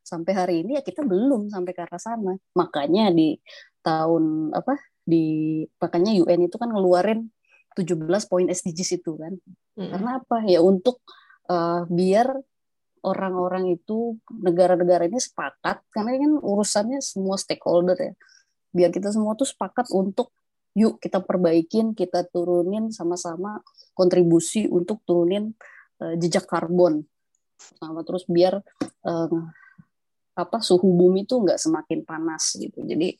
sampai 0.00 0.32
hari 0.32 0.54
ini 0.64 0.80
ya 0.80 0.82
kita 0.82 1.04
belum 1.04 1.52
sampai 1.52 1.72
ke 1.76 1.84
arah 1.84 2.00
sana. 2.00 2.34
Makanya 2.56 3.12
di 3.12 3.36
tahun 3.84 4.56
apa 4.56 4.80
di 5.04 5.64
makanya 5.80 6.16
UN 6.24 6.48
itu 6.48 6.56
kan 6.56 6.72
ngeluarin 6.72 7.28
17 7.76 8.08
poin 8.30 8.46
SDGs 8.48 9.02
itu 9.02 9.12
kan. 9.20 9.36
Hmm. 9.76 9.90
Karena 9.92 10.10
apa? 10.22 10.44
Ya 10.48 10.64
untuk 10.64 11.04
uh, 11.50 11.84
biar 11.86 12.32
orang-orang 13.00 13.72
itu 13.72 14.20
negara-negara 14.28 15.08
ini 15.08 15.20
sepakat 15.20 15.80
karena 15.92 16.16
ini 16.16 16.24
kan 16.28 16.34
urusannya 16.40 17.00
semua 17.00 17.40
stakeholder 17.40 17.96
ya. 17.96 18.12
Biar 18.70 18.90
kita 18.94 19.10
semua 19.10 19.34
tuh 19.34 19.48
sepakat 19.48 19.90
untuk 19.90 20.30
yuk 20.78 21.02
kita 21.02 21.18
perbaikin 21.18 21.98
kita 21.98 22.28
turunin 22.30 22.94
sama-sama 22.94 23.58
kontribusi 23.92 24.70
untuk 24.70 25.02
turunin 25.02 25.50
uh, 26.04 26.14
jejak 26.20 26.46
karbon. 26.46 27.02
Sama 27.58 28.04
terus 28.06 28.24
biar 28.28 28.60
uh, 29.04 29.40
apa 30.38 30.58
suhu 30.64 30.96
bumi 30.96 31.28
tuh 31.28 31.44
nggak 31.44 31.58
semakin 31.60 32.06
panas 32.06 32.56
gitu. 32.56 32.84
Jadi 32.84 33.16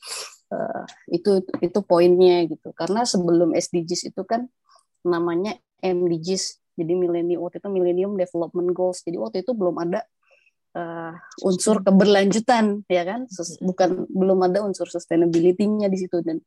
uh, 0.55 0.85
itu 1.11 1.45
itu 1.61 1.79
poinnya 1.83 2.47
gitu. 2.47 2.71
Karena 2.77 3.03
sebelum 3.05 3.57
SDGs 3.57 4.15
itu 4.15 4.23
kan 4.29 4.47
namanya 5.05 5.57
MDGs 5.81 6.60
jadi 6.81 6.93
milenium 6.97 7.45
waktu 7.45 7.61
itu 7.61 7.69
Millennium 7.69 8.13
Development 8.17 8.71
Goals. 8.73 9.05
Jadi 9.05 9.17
waktu 9.21 9.45
itu 9.45 9.53
belum 9.53 9.77
ada 9.77 10.01
uh, 10.75 11.15
unsur 11.43 11.83
keberlanjutan 11.83 12.87
ya 12.87 13.03
kan 13.03 13.27
bukan 13.63 14.07
belum 14.11 14.39
ada 14.47 14.63
unsur 14.63 14.87
sustainability-nya 14.87 15.91
di 15.91 15.99
situ 15.99 16.23
dan 16.23 16.39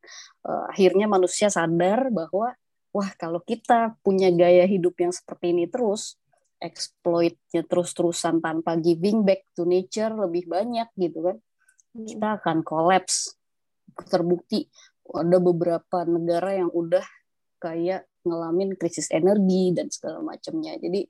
uh, 0.48 0.72
akhirnya 0.72 1.10
manusia 1.10 1.52
sadar 1.52 2.08
bahwa 2.14 2.56
wah 2.94 3.10
kalau 3.18 3.42
kita 3.44 3.98
punya 4.06 4.30
gaya 4.32 4.64
hidup 4.70 4.96
yang 5.02 5.12
seperti 5.12 5.52
ini 5.52 5.68
terus 5.68 6.16
exploitnya 6.64 7.66
terus-terusan 7.68 8.40
tanpa 8.40 8.80
giving 8.80 9.28
back 9.28 9.44
to 9.52 9.68
nature 9.68 10.14
lebih 10.16 10.48
banyak 10.48 10.88
gitu 10.96 11.20
kan 11.34 11.38
hmm. 11.98 12.08
kita 12.08 12.28
akan 12.40 12.64
collapse 12.64 13.36
terbukti 14.08 14.72
ada 15.04 15.38
beberapa 15.44 16.08
negara 16.08 16.56
yang 16.56 16.72
udah 16.72 17.04
kayak 17.64 18.04
ngalamin 18.28 18.76
krisis 18.76 19.08
energi 19.08 19.72
dan 19.72 19.88
segala 19.88 20.20
macamnya. 20.20 20.76
Jadi 20.76 21.08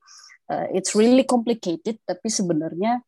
uh, 0.53 0.69
it's 0.69 0.93
really 0.93 1.25
complicated 1.25 1.97
tapi 2.05 2.29
sebenarnya 2.29 3.01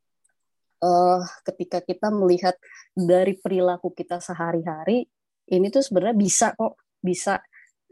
uh, 0.82 1.22
ketika 1.46 1.86
kita 1.86 2.10
melihat 2.10 2.58
dari 2.98 3.38
perilaku 3.38 3.94
kita 3.94 4.18
sehari-hari 4.18 5.06
ini 5.54 5.70
tuh 5.70 5.86
sebenarnya 5.86 6.18
bisa 6.18 6.48
kok 6.58 6.82
bisa 7.02 7.38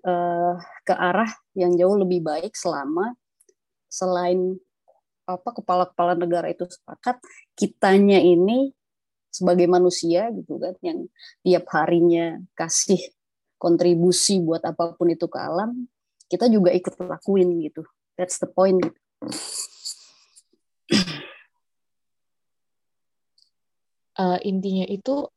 uh, 0.05 0.57
ke 0.81 0.93
arah 0.93 1.29
yang 1.53 1.77
jauh 1.77 1.97
lebih 2.01 2.25
baik 2.25 2.57
selama 2.57 3.13
selain 3.85 4.57
apa 5.23 5.55
kepala-kepala 5.55 6.19
negara 6.19 6.51
itu 6.51 6.67
sepakat 6.67 7.21
kitanya 7.55 8.19
ini 8.19 8.73
sebagai 9.33 9.65
manusia 9.65 10.29
gitu 10.35 10.59
kan 10.59 10.75
yang 10.83 11.07
tiap 11.41 11.65
harinya 11.71 12.41
kasih 12.53 12.99
kontribusi 13.63 14.43
buat 14.43 14.59
apa 14.67 14.99
pun 14.99 15.07
itu 15.07 15.31
ke 15.31 15.39
alam 15.39 15.87
kita 16.27 16.51
juga 16.51 16.75
ikut 16.75 16.99
lakuin 16.99 17.63
gitu 17.63 17.87
that's 18.19 18.35
the 18.43 18.49
point 18.51 18.83
gitu. 18.83 18.99
uh, 24.19 24.35
intinya 24.43 24.83
itu 24.91 25.31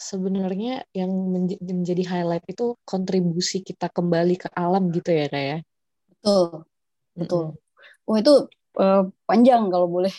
sebenarnya 0.00 0.88
yang 0.96 1.12
menjadi 1.60 2.08
highlight 2.08 2.48
itu 2.48 2.72
kontribusi 2.88 3.60
kita 3.60 3.92
kembali 3.92 4.40
ke 4.40 4.48
alam 4.56 4.88
gitu 4.88 5.12
ya 5.12 5.28
kayak 5.28 5.44
ya? 5.44 5.60
betul 6.08 6.64
betul 7.12 7.44
mm 7.44 7.52
-hmm. 7.52 8.08
oh 8.08 8.16
itu 8.16 8.48
uh, 8.80 9.04
panjang 9.28 9.68
kalau 9.68 9.92
boleh 9.92 10.14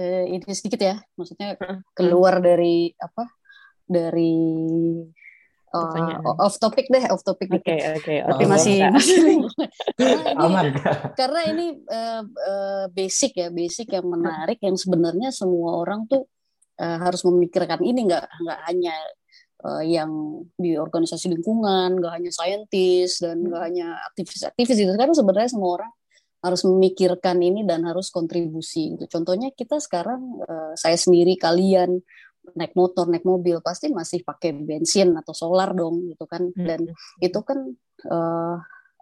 uh, 0.00 0.24
ini 0.24 0.48
sedikit 0.56 0.80
ya 0.80 0.96
maksudnya 1.12 1.60
keluar 1.92 2.40
dari 2.40 2.88
apa 2.96 3.28
dari 3.84 4.32
uh, 5.76 6.42
off 6.42 6.56
topic 6.56 6.86
deh, 6.88 7.04
off 7.12 7.20
topic 7.20 7.48
Oke, 7.52 7.62
okay, 7.62 7.78
oke. 7.92 8.02
Okay, 8.02 8.18
Tapi 8.24 8.44
masih 8.48 8.76
masih 8.88 9.16
aman. 10.44 10.72
Karena 11.12 11.40
ini 11.52 11.66
uh, 11.86 12.22
uh, 12.24 12.84
basic 12.92 13.36
ya, 13.36 13.48
basic 13.52 13.92
yang 13.92 14.06
menarik 14.08 14.58
yang 14.64 14.74
sebenarnya 14.74 15.28
semua 15.30 15.76
orang 15.80 16.08
tuh 16.08 16.24
uh, 16.80 16.98
harus 17.00 17.22
memikirkan 17.24 17.80
ini 17.84 18.08
nggak 18.08 18.24
nggak 18.24 18.60
hanya 18.68 18.96
uh, 19.64 19.82
yang 19.84 20.10
di 20.56 20.76
organisasi 20.76 21.32
lingkungan, 21.32 22.00
nggak 22.00 22.12
hanya 22.16 22.32
saintis 22.32 23.20
dan 23.20 23.44
nggak 23.44 23.62
hanya 23.62 23.96
aktivis-aktivis 24.12 24.78
itu 24.82 24.92
kan 24.96 25.12
sebenarnya 25.12 25.50
semua 25.52 25.70
orang 25.82 25.92
harus 26.44 26.62
memikirkan 26.62 27.42
ini 27.42 27.66
dan 27.66 27.82
harus 27.82 28.12
kontribusi. 28.12 28.94
Contohnya 29.10 29.50
kita 29.50 29.82
sekarang 29.82 30.20
uh, 30.46 30.72
saya 30.78 30.94
sendiri, 30.94 31.34
kalian, 31.34 31.98
naik 32.54 32.76
motor 32.78 33.10
naik 33.10 33.26
mobil 33.26 33.58
pasti 33.64 33.90
masih 33.90 34.22
pakai 34.22 34.54
bensin 34.54 35.16
atau 35.16 35.34
solar 35.34 35.74
dong 35.74 36.12
gitu 36.12 36.24
kan. 36.28 36.46
Hmm. 36.52 36.66
dan 36.66 36.80
itu 37.18 37.38
kan 37.42 37.58
uh, 38.06 38.56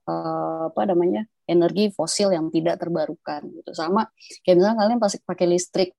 uh, 0.08 0.62
apa 0.72 0.82
namanya 0.88 1.28
energi 1.44 1.92
fosil 1.92 2.32
yang 2.32 2.48
tidak 2.48 2.80
terbarukan 2.80 3.44
gitu. 3.52 3.70
Sama 3.76 4.08
kayak 4.44 4.56
misalnya 4.56 4.76
kalian 4.80 5.00
pasti 5.02 5.18
pakai 5.20 5.46
listrik 5.50 5.90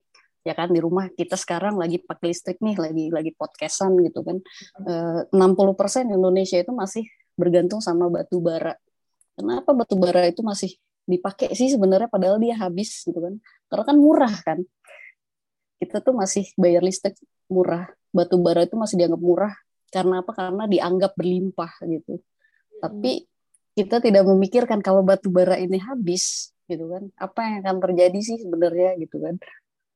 ya 0.45 0.53
kan 0.53 0.69
di 0.69 0.77
rumah 0.77 1.09
kita 1.09 1.33
sekarang 1.33 1.73
lagi 1.73 1.97
pakai 1.97 2.29
listrik 2.29 2.61
nih 2.61 2.77
lagi 2.77 3.05
lagi 3.09 3.31
podcastan 3.33 3.97
gitu 4.01 4.21
kan. 4.25 4.37
Hmm. 4.85 5.25
uh, 5.29 5.65
60% 5.65 6.09
Indonesia 6.13 6.57
itu 6.61 6.71
masih 6.73 7.05
bergantung 7.35 7.83
sama 7.83 8.07
batu 8.07 8.39
bara. 8.39 8.77
Kenapa 9.35 9.75
batu 9.75 9.99
bara 9.99 10.25
itu 10.31 10.39
masih 10.45 10.71
dipakai 11.05 11.53
sih 11.53 11.69
sebenarnya 11.69 12.09
padahal 12.09 12.39
dia 12.39 12.55
habis 12.57 13.03
gitu 13.03 13.19
kan? 13.19 13.37
Karena 13.67 13.83
kan 13.83 13.97
murah 13.99 14.35
kan. 14.41 14.59
Kita 15.75 15.99
tuh 15.99 16.15
masih 16.15 16.47
bayar 16.55 16.81
listrik 16.81 17.19
murah. 17.51 17.89
Batu 18.15 18.39
bara 18.39 18.63
itu 18.63 18.75
masih 18.79 18.95
dianggap 18.99 19.21
murah. 19.21 19.53
Karena 19.91 20.21
apa? 20.23 20.31
Karena 20.35 20.63
dianggap 20.67 21.15
berlimpah 21.15 21.71
gitu. 21.87 22.19
Tapi 22.79 23.25
kita 23.75 23.99
tidak 23.99 24.23
memikirkan 24.23 24.79
kalau 24.79 25.03
batu 25.03 25.27
bara 25.27 25.59
ini 25.59 25.79
habis 25.83 26.55
gitu 26.65 26.87
kan. 26.89 27.03
Apa 27.19 27.39
yang 27.43 27.55
akan 27.63 27.77
terjadi 27.91 28.19
sih 28.23 28.37
sebenarnya 28.39 28.95
gitu 28.99 29.19
kan. 29.19 29.35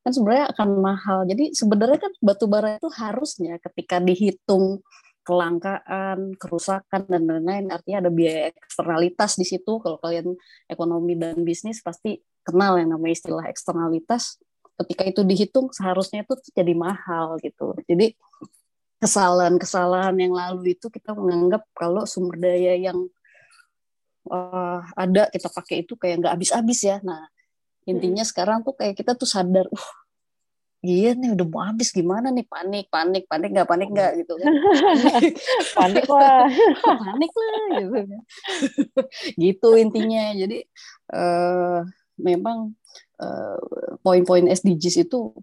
Kan 0.03 0.12
sebenarnya 0.12 0.46
akan 0.56 0.70
mahal. 0.79 1.20
Jadi 1.27 1.56
sebenarnya 1.56 2.00
kan 2.00 2.13
batu 2.20 2.46
bara 2.48 2.79
itu 2.79 2.89
harusnya 2.91 3.60
ketika 3.60 4.00
dihitung 4.03 4.84
kelangkaan, 5.24 6.34
kerusakan 6.39 7.06
dan 7.06 7.24
lain-lain. 7.29 7.70
Artinya 7.70 8.08
ada 8.08 8.12
biaya 8.12 8.50
eksternalitas 8.56 9.38
di 9.38 9.46
situ. 9.46 9.77
Kalau 9.77 10.01
kalian 10.01 10.34
ekonomi 10.65 11.13
dan 11.20 11.39
bisnis 11.46 11.86
pasti 11.86 12.18
kenal 12.41 12.82
yang 12.82 12.96
namanya 12.98 13.13
istilah 13.13 13.46
eksternalitas. 13.46 14.41
Ketika 14.80 15.04
itu 15.04 15.22
dihitung 15.28 15.76
seharusnya 15.76 16.24
itu 16.24 16.34
jadi 16.56 16.72
mahal 16.72 17.36
gitu. 17.44 17.76
Jadi 17.84 18.16
kesalahan-kesalahan 19.00 20.16
yang 20.20 20.36
lalu 20.36 20.76
itu 20.76 20.92
kita 20.92 21.16
menganggap 21.16 21.64
kalau 21.72 22.04
sumber 22.04 22.36
daya 22.40 22.76
yang 22.76 23.08
uh, 24.28 24.84
ada 24.94 25.32
kita 25.32 25.48
pakai 25.48 25.88
itu 25.88 25.96
kayak 25.96 26.24
nggak 26.24 26.34
habis-habis 26.36 26.80
ya. 26.84 26.98
Nah 27.04 27.28
intinya 27.88 28.22
sekarang 28.28 28.62
tuh 28.62 28.76
kayak 28.76 29.00
kita 29.00 29.16
tuh 29.16 29.26
sadar, 29.26 29.66
uh, 29.72 29.92
iya 30.84 31.16
nih 31.16 31.34
udah 31.34 31.48
mau 31.48 31.64
habis 31.64 31.96
gimana 31.96 32.28
nih? 32.28 32.44
Panik 32.44 32.92
panik 32.92 33.24
panik 33.32 33.50
nggak 33.56 33.70
panik 33.72 33.90
nggak 33.90 34.12
gitu 34.24 34.34
kan. 34.36 34.54
Panik 35.80 36.06
lah. 36.08 36.44
Panik 37.08 37.32
lah 37.34 37.60
gitu 37.80 38.00
kan. 38.04 38.22
Gitu 39.40 39.70
intinya. 39.80 40.24
Jadi 40.36 40.58
uh, 41.16 41.88
memang 42.20 42.76
uh, 43.24 43.60
poin-poin 44.04 44.46
SDGs 44.48 45.10
itu 45.10 45.34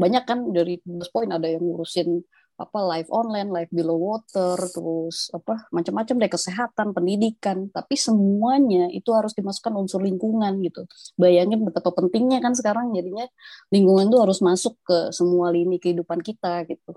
banyak 0.00 0.24
kan 0.24 0.48
dari 0.52 0.80
12 0.80 1.12
poin 1.12 1.28
ada 1.28 1.44
yang 1.44 1.60
ngurusin 1.60 2.24
apa 2.60 2.76
live 2.76 3.08
online, 3.08 3.48
live 3.48 3.72
below 3.72 3.96
water, 3.96 4.60
terus 4.68 5.32
apa 5.32 5.64
macam-macam 5.72 6.14
deh 6.20 6.28
kesehatan, 6.28 6.92
pendidikan, 6.92 7.72
tapi 7.72 7.96
semuanya 7.96 8.92
itu 8.92 9.08
harus 9.16 9.32
dimasukkan 9.32 9.72
unsur 9.80 10.04
lingkungan 10.04 10.60
gitu. 10.60 10.84
Bayangin 11.16 11.64
betapa 11.64 11.88
pentingnya 11.96 12.44
kan 12.44 12.52
sekarang 12.52 12.92
jadinya 12.92 13.24
lingkungan 13.72 14.12
tuh 14.12 14.20
harus 14.28 14.44
masuk 14.44 14.76
ke 14.84 15.08
semua 15.16 15.48
lini 15.48 15.80
kehidupan 15.80 16.20
kita 16.20 16.68
gitu. 16.68 16.92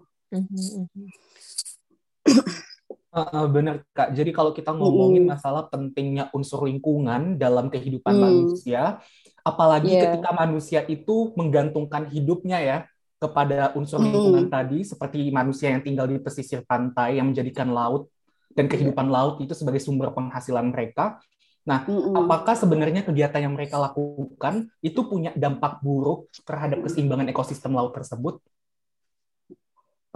Uh, 3.14 3.46
bener 3.46 3.86
kak. 3.94 4.10
Jadi 4.18 4.34
kalau 4.34 4.58
kita 4.58 4.74
ngomongin 4.74 5.30
masalah 5.30 5.70
pentingnya 5.70 6.34
unsur 6.34 6.66
lingkungan 6.66 7.38
dalam 7.38 7.70
kehidupan 7.70 8.10
mm. 8.10 8.22
manusia, 8.26 8.98
apalagi 9.46 9.94
yeah. 9.94 10.18
ketika 10.18 10.34
manusia 10.34 10.82
itu 10.90 11.30
menggantungkan 11.38 12.10
hidupnya 12.10 12.58
ya 12.58 12.78
kepada 13.22 13.70
unsur 13.78 14.02
lingkungan 14.02 14.50
mm. 14.50 14.52
tadi 14.52 14.82
seperti 14.82 15.30
manusia 15.30 15.70
yang 15.70 15.86
tinggal 15.86 16.10
di 16.10 16.18
pesisir 16.18 16.66
pantai 16.66 17.22
yang 17.22 17.30
menjadikan 17.30 17.70
laut 17.70 18.10
dan 18.58 18.66
kehidupan 18.66 19.06
yeah. 19.06 19.14
laut 19.14 19.36
itu 19.46 19.54
sebagai 19.54 19.78
sumber 19.78 20.10
penghasilan 20.10 20.74
mereka. 20.74 21.22
Nah, 21.70 21.86
mm 21.86 22.18
apakah 22.18 22.58
sebenarnya 22.58 23.06
kegiatan 23.06 23.46
yang 23.46 23.54
mereka 23.54 23.78
lakukan 23.78 24.74
itu 24.82 25.06
punya 25.06 25.30
dampak 25.38 25.86
buruk 25.86 26.34
terhadap 26.50 26.82
keseimbangan 26.82 27.30
ekosistem 27.30 27.78
laut 27.78 27.94
tersebut? 27.94 28.42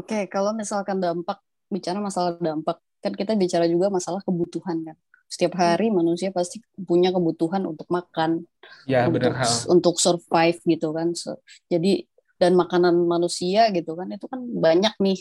Oke, 0.01 0.17
okay, 0.17 0.23
kalau 0.25 0.49
misalkan 0.57 0.97
dampak 0.97 1.45
bicara 1.69 1.99
masalah 2.01 2.35
dampak, 2.39 2.79
kan 3.03 3.13
kita 3.13 3.37
bicara 3.37 3.65
juga 3.69 3.93
masalah 3.93 4.21
kebutuhan 4.25 4.83
kan. 4.83 4.97
Setiap 5.27 5.55
mm. 5.55 5.59
hari 5.59 5.87
manusia 5.91 6.31
pasti 6.31 6.63
punya 6.73 7.11
kebutuhan 7.11 7.67
untuk 7.67 7.87
makan, 7.91 8.47
ya, 8.87 9.05
untuk, 9.11 9.33
benar, 9.33 9.43
untuk 9.67 9.95
survive 9.99 10.59
gitu 10.63 10.95
kan. 10.95 11.11
So, 11.13 11.43
jadi 11.67 12.07
dan 12.37 12.53
makanan 12.53 12.93
manusia 13.09 13.73
gitu 13.73 13.97
kan 13.97 14.13
itu 14.13 14.29
kan 14.29 14.39
banyak 14.45 14.93
nih 15.01 15.17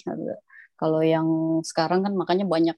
kalau 0.77 1.01
yang 1.01 1.29
sekarang 1.65 2.05
kan 2.05 2.13
makanya 2.13 2.45
banyak 2.45 2.77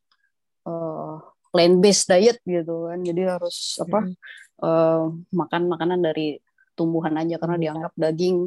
uh, 0.62 1.18
plant 1.50 1.76
based 1.82 2.06
diet 2.06 2.38
gitu 2.46 2.86
kan 2.86 3.02
jadi 3.02 3.36
harus 3.36 3.82
apa 3.82 4.06
uh, 4.62 5.10
makan 5.34 5.62
makanan 5.66 6.00
dari 6.06 6.38
tumbuhan 6.78 7.18
aja 7.18 7.42
karena 7.42 7.58
dianggap 7.58 7.92
daging 7.98 8.46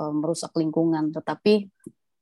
uh, 0.00 0.12
merusak 0.16 0.56
lingkungan 0.56 1.12
tetapi 1.12 1.68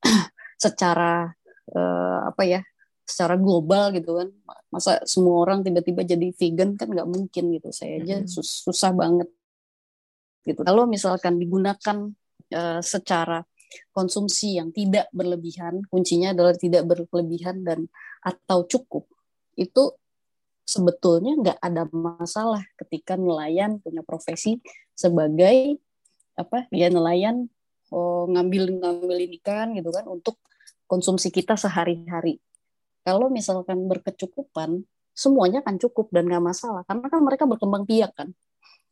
secara 0.64 1.30
uh, 1.70 2.20
apa 2.34 2.42
ya 2.42 2.60
secara 3.04 3.36
global 3.36 3.92
gitu 3.92 4.16
kan 4.16 4.28
masa 4.72 5.04
semua 5.04 5.44
orang 5.44 5.60
tiba-tiba 5.60 6.02
jadi 6.08 6.32
vegan 6.32 6.74
kan 6.74 6.88
nggak 6.88 7.08
mungkin 7.08 7.52
gitu 7.52 7.68
saya 7.68 8.00
aja 8.00 8.24
sus 8.24 8.64
susah 8.64 8.96
banget 8.96 9.28
gitu 10.48 10.60
kalau 10.64 10.88
misalkan 10.88 11.36
digunakan 11.36 12.10
uh, 12.52 12.80
secara 12.80 13.44
konsumsi 13.90 14.58
yang 14.58 14.70
tidak 14.70 15.10
berlebihan, 15.10 15.82
kuncinya 15.90 16.34
adalah 16.34 16.54
tidak 16.54 16.86
berlebihan 16.86 17.66
dan 17.66 17.90
atau 18.22 18.66
cukup. 18.66 19.08
Itu 19.58 19.98
sebetulnya 20.64 21.32
nggak 21.38 21.58
ada 21.60 21.84
masalah 21.92 22.64
ketika 22.80 23.20
nelayan 23.20 23.78
punya 23.84 24.00
profesi 24.00 24.64
sebagai 24.96 25.76
apa 26.34 26.66
ya 26.72 26.88
nelayan 26.90 27.46
oh, 27.92 28.26
ngambil 28.26 28.80
ngambil 28.80 29.18
ikan 29.38 29.76
gitu 29.76 29.90
kan 29.92 30.08
untuk 30.08 30.40
konsumsi 30.88 31.30
kita 31.30 31.54
sehari-hari. 31.58 32.40
Kalau 33.04 33.28
misalkan 33.28 33.84
berkecukupan, 33.84 34.80
semuanya 35.12 35.60
akan 35.60 35.76
cukup 35.76 36.10
dan 36.10 36.26
nggak 36.26 36.42
masalah. 36.42 36.82
Karena 36.88 37.06
kan 37.06 37.20
mereka 37.20 37.44
berkembang 37.44 37.84
biak 37.84 38.16
kan, 38.16 38.32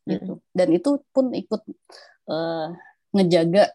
gitu. 0.05 0.39
Dan 0.53 0.67
itu 0.71 1.01
pun 1.11 1.33
ikut 1.33 1.61
uh, 2.29 2.71
ngejaga 3.11 3.73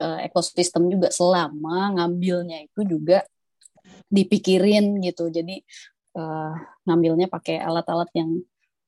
uh, 0.00 0.18
ekosistem 0.24 0.88
juga 0.88 1.12
selama 1.12 1.94
ngambilnya 2.00 2.66
itu 2.66 2.82
juga 2.88 3.22
dipikirin 4.10 4.98
gitu. 5.04 5.28
Jadi 5.28 5.62
uh, 6.18 6.56
ngambilnya 6.88 7.28
pakai 7.30 7.60
alat-alat 7.60 8.10
yang 8.16 8.40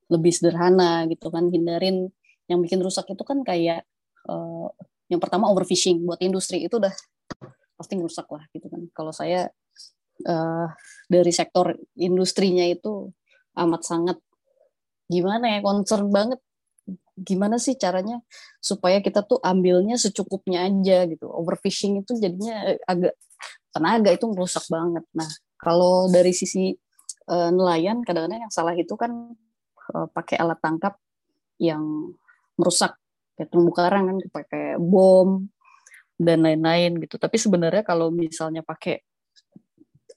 lebih 0.09 0.33
sederhana 0.33 1.05
gitu 1.07 1.29
kan 1.29 1.53
hindarin. 1.53 2.09
Yang 2.49 2.59
bikin 2.65 2.81
rusak 2.81 3.07
itu 3.13 3.23
kan 3.29 3.45
kayak 3.45 3.85
uh, 4.25 4.73
yang 5.13 5.21
pertama 5.21 5.53
overfishing. 5.53 6.01
Buat 6.03 6.25
industri 6.25 6.65
itu 6.65 6.81
udah 6.81 6.93
pasti 7.77 7.95
rusak 7.95 8.27
lah 8.33 8.43
gitu 8.51 8.67
kan. 8.67 8.89
Kalau 8.91 9.13
saya 9.13 9.53
uh, 10.27 10.67
dari 11.07 11.33
sektor 11.35 11.77
industrinya 11.95 12.65
itu 12.67 13.13
amat 13.59 13.83
sangat 13.85 14.19
gimana 15.09 15.59
ya 15.59 15.59
concern 15.65 16.11
banget 16.11 16.41
gimana 17.19 17.59
sih 17.59 17.75
caranya 17.75 18.23
supaya 18.63 19.03
kita 19.03 19.27
tuh 19.27 19.43
ambilnya 19.43 19.99
secukupnya 19.99 20.67
aja 20.67 21.05
gitu. 21.11 21.27
Overfishing 21.27 22.07
itu 22.07 22.15
jadinya 22.17 22.79
agak 22.87 23.19
tenaga 23.75 24.11
itu 24.15 24.27
merusak 24.31 24.65
banget. 24.71 25.05
Nah, 25.15 25.29
kalau 25.59 26.07
dari 26.09 26.31
sisi 26.31 26.73
uh, 27.29 27.51
nelayan 27.51 28.07
kadang-kadang 28.07 28.47
yang 28.47 28.55
salah 28.55 28.75
itu 28.79 28.95
kan 28.95 29.35
uh, 29.95 30.07
pakai 30.15 30.39
alat 30.39 30.59
tangkap 30.63 30.95
yang 31.59 32.15
merusak 32.55 32.95
kayak 33.35 33.51
terumbu 33.51 33.75
karang 33.75 34.05
kan 34.15 34.19
pakai 34.31 34.65
bom 34.79 35.47
dan 36.19 36.43
lain-lain 36.43 36.99
gitu. 37.03 37.19
Tapi 37.19 37.37
sebenarnya 37.39 37.83
kalau 37.83 38.11
misalnya 38.15 38.63
pakai 38.63 39.03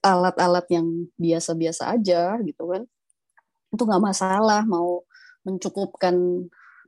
alat-alat 0.01 0.65
yang 0.73 1.07
biasa-biasa 1.15 1.93
aja 1.93 2.37
gitu 2.41 2.69
kan. 2.69 2.83
Itu 3.71 3.85
nggak 3.85 4.03
masalah 4.03 4.65
mau 4.65 5.05
mencukupkan 5.45 6.15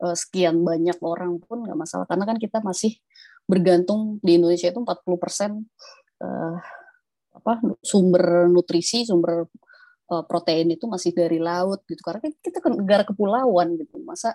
uh, 0.02 0.16
sekian 0.18 0.62
banyak 0.66 0.98
orang 1.02 1.38
pun 1.42 1.64
nggak 1.64 1.78
masalah. 1.78 2.06
Karena 2.10 2.26
kan 2.28 2.38
kita 2.42 2.60
masih 2.60 2.98
bergantung 3.46 4.18
di 4.26 4.42
Indonesia 4.42 4.70
itu 4.74 4.80
40 4.82 5.24
persen 5.24 5.52
uh, 6.24 6.58
apa 7.34 7.60
sumber 7.82 8.46
nutrisi 8.48 9.04
sumber 9.04 9.50
uh, 10.10 10.24
protein 10.26 10.74
itu 10.74 10.86
masih 10.90 11.14
dari 11.14 11.38
laut 11.38 11.86
gitu. 11.86 12.02
Karena 12.02 12.22
kita 12.42 12.60
kan 12.60 12.74
negara 12.78 13.04
kepulauan 13.06 13.78
gitu. 13.78 14.02
Masa 14.02 14.34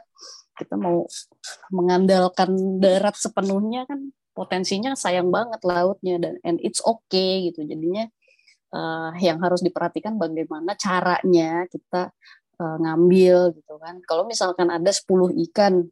kita 0.55 0.79
mau 0.79 1.07
mengandalkan 1.71 2.79
darat 2.83 3.15
sepenuhnya 3.15 3.87
kan 3.87 4.11
potensinya 4.35 4.95
sayang 4.95 5.35
banget 5.35 5.59
lautnya 5.67 6.15
dan 6.23 6.35
and 6.47 6.59
it's 6.63 6.83
okay 6.83 7.51
gitu. 7.51 7.67
Jadinya 7.67 8.07
uh, 8.73 9.13
yang 9.21 9.39
harus 9.41 9.61
diperhatikan 9.65 10.17
bagaimana 10.17 10.75
caranya 10.77 11.65
kita 11.71 12.13
uh, 12.61 12.77
ngambil 12.81 13.57
gitu 13.57 13.75
kan. 13.81 14.01
Kalau 14.05 14.25
misalkan 14.29 14.69
ada 14.69 14.91
10 14.91 15.35
ikan, 15.51 15.85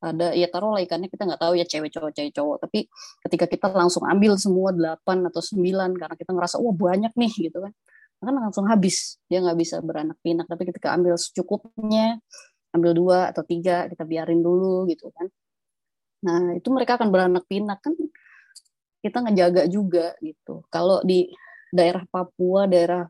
ada 0.00 0.32
ya 0.32 0.48
taruhlah 0.48 0.80
ikannya 0.80 1.12
kita 1.12 1.28
nggak 1.28 1.40
tahu 1.44 1.60
ya 1.60 1.66
cewek 1.68 1.92
cowok 1.92 2.10
cewek 2.16 2.32
cowok. 2.32 2.56
Tapi 2.64 2.78
ketika 3.28 3.44
kita 3.46 3.66
langsung 3.70 4.04
ambil 4.08 4.34
semua 4.40 4.72
8 4.72 5.28
atau 5.28 5.42
9 5.44 6.00
karena 6.00 6.16
kita 6.16 6.30
ngerasa 6.32 6.56
wah 6.58 6.74
banyak 6.74 7.12
nih 7.14 7.32
gitu 7.50 7.58
kan. 7.60 7.72
Kan 8.20 8.36
langsung 8.36 8.68
habis 8.68 9.16
dia 9.28 9.40
nggak 9.44 9.58
bisa 9.60 9.80
beranak 9.84 10.16
pinak. 10.24 10.48
Tapi 10.48 10.62
ketika 10.72 10.96
ambil 10.96 11.16
secukupnya 11.20 12.20
ambil 12.70 12.92
dua 12.94 13.18
atau 13.34 13.42
tiga 13.42 13.90
kita 13.90 14.06
biarin 14.06 14.40
dulu 14.40 14.86
gitu 14.86 15.10
kan. 15.12 15.26
Nah 16.24 16.54
itu 16.56 16.68
mereka 16.70 17.00
akan 17.00 17.08
beranak 17.10 17.44
pinak 17.50 17.82
kan 17.82 17.94
kita 19.00 19.18
ngejaga 19.24 19.62
juga 19.66 20.14
gitu. 20.20 20.64
Kalau 20.68 21.00
di 21.02 21.32
daerah 21.70 22.04
Papua 22.10 22.66
daerah 22.66 23.06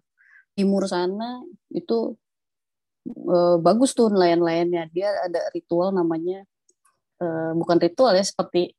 timur 0.56 0.84
sana 0.84 1.40
itu 1.72 2.16
uh, 3.28 3.56
bagus 3.60 3.96
tuh 3.96 4.12
nelayan-nelayannya. 4.12 4.92
Dia 4.92 5.08
ada 5.26 5.48
ritual 5.56 5.92
namanya 5.92 6.44
uh, 7.20 7.52
bukan 7.56 7.80
ritual 7.80 8.12
ya 8.12 8.24
seperti 8.24 8.72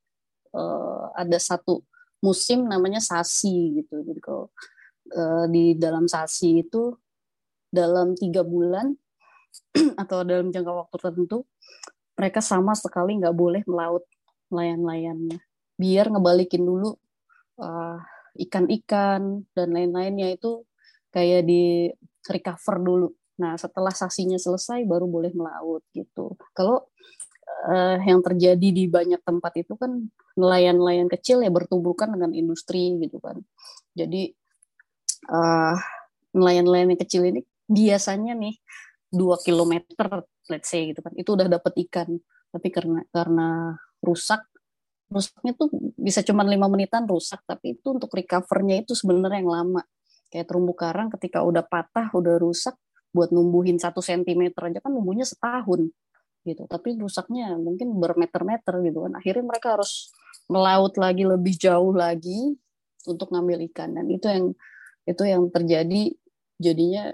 uh, 0.54 1.10
ada 1.18 1.38
satu 1.42 1.82
musim 2.22 2.70
namanya 2.70 3.02
sasi 3.02 3.82
gitu. 3.82 4.06
Jadi 4.06 4.22
kalau 4.22 4.48
di 5.52 5.76
dalam 5.76 6.08
sasi 6.08 6.64
itu 6.64 6.96
dalam 7.68 8.16
tiga 8.16 8.48
bulan 8.48 8.96
atau 10.02 10.24
dalam 10.24 10.52
jangka 10.52 10.72
waktu 10.72 10.96
tertentu 11.02 11.44
mereka 12.16 12.40
sama 12.44 12.78
sekali 12.78 13.18
nggak 13.18 13.34
boleh 13.36 13.66
melaut 13.66 14.06
nelayan-nelayannya. 14.52 15.40
Biar 15.80 16.12
ngebalikin 16.12 16.62
dulu 16.62 16.94
uh, 17.58 17.98
ikan-ikan 18.38 19.44
dan 19.52 19.68
lain-lainnya 19.72 20.36
itu 20.36 20.64
kayak 21.12 21.44
di 21.44 21.92
recover 22.28 22.80
dulu. 22.80 23.10
Nah, 23.42 23.58
setelah 23.58 23.92
sasinya 23.92 24.38
selesai 24.38 24.86
baru 24.86 25.10
boleh 25.10 25.34
melaut 25.36 25.84
gitu. 25.92 26.38
Kalau 26.56 26.92
uh, 27.68 27.98
yang 28.00 28.22
terjadi 28.24 28.68
di 28.72 28.86
banyak 28.88 29.20
tempat 29.26 29.54
itu 29.60 29.74
kan 29.76 30.08
nelayan-nelayan 30.38 31.12
kecil 31.12 31.44
ya 31.44 31.52
bertumbuhkan 31.52 32.14
dengan 32.16 32.32
industri 32.32 32.96
gitu 33.02 33.20
kan. 33.20 33.42
Jadi 33.98 34.32
uh, 35.32 35.76
nelayan-nelayan 36.32 36.96
yang 36.96 37.02
kecil 37.02 37.28
ini 37.28 37.44
biasanya 37.68 38.36
nih 38.36 38.56
dua 39.12 39.36
kilometer 39.44 40.24
let's 40.48 40.72
say 40.72 40.92
gitu 40.92 41.04
kan 41.04 41.12
itu 41.20 41.30
udah 41.36 41.48
dapat 41.52 41.74
ikan 41.88 42.20
tapi 42.52 42.68
karena 42.72 43.04
karena 43.12 43.76
rusak 44.04 44.44
rusaknya 45.12 45.54
tuh 45.60 45.68
bisa 46.00 46.24
cuma 46.24 46.48
lima 46.48 46.72
menitan 46.72 47.04
rusak 47.04 47.44
tapi 47.44 47.76
itu 47.78 47.88
untuk 47.92 48.10
recovernya 48.16 48.88
itu 48.88 48.96
sebenarnya 48.96 49.44
yang 49.44 49.52
lama. 49.52 49.84
Kayak 50.32 50.48
terumbu 50.48 50.72
karang 50.72 51.12
ketika 51.12 51.44
udah 51.44 51.68
patah 51.68 52.08
udah 52.16 52.40
rusak 52.40 52.80
buat 53.12 53.36
numbuhin 53.36 53.76
satu 53.76 54.00
sentimeter 54.00 54.72
aja 54.72 54.80
kan 54.80 54.96
numbuhnya 54.96 55.28
setahun 55.28 55.92
gitu. 56.48 56.64
Tapi 56.66 56.96
rusaknya 56.96 57.60
mungkin 57.60 57.92
bermeter-meter 58.00 58.80
gitu 58.88 59.04
kan. 59.04 59.20
Akhirnya 59.20 59.44
mereka 59.44 59.76
harus 59.76 60.16
melaut 60.48 60.96
lagi 60.96 61.28
lebih 61.28 61.60
jauh 61.60 61.92
lagi 61.92 62.56
untuk 63.06 63.36
ngambil 63.36 63.68
ikan. 63.72 64.00
Dan 64.00 64.08
itu 64.08 64.26
yang 64.32 64.46
itu 65.04 65.24
yang 65.28 65.44
terjadi 65.52 66.16
jadinya 66.62 67.12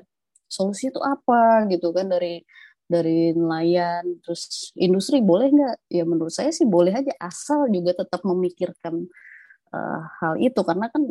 solusi 0.47 0.93
itu 0.93 0.99
apa 1.01 1.65
gitu 1.71 1.91
kan 1.91 2.07
dari 2.07 2.43
dari 2.87 3.35
nelayan 3.35 4.23
terus 4.23 4.71
industri 4.79 5.19
boleh 5.19 5.51
nggak? 5.51 5.75
Ya 5.91 6.03
menurut 6.07 6.31
saya 6.31 6.55
sih 6.55 6.63
boleh 6.63 6.95
aja 6.95 7.11
asal 7.19 7.67
juga 7.67 7.93
tetap 7.93 8.23
memikirkan 8.23 9.05
uh, 9.75 10.01
hal 10.23 10.39
itu. 10.39 10.59
Karena 10.63 10.87
kan 10.87 11.03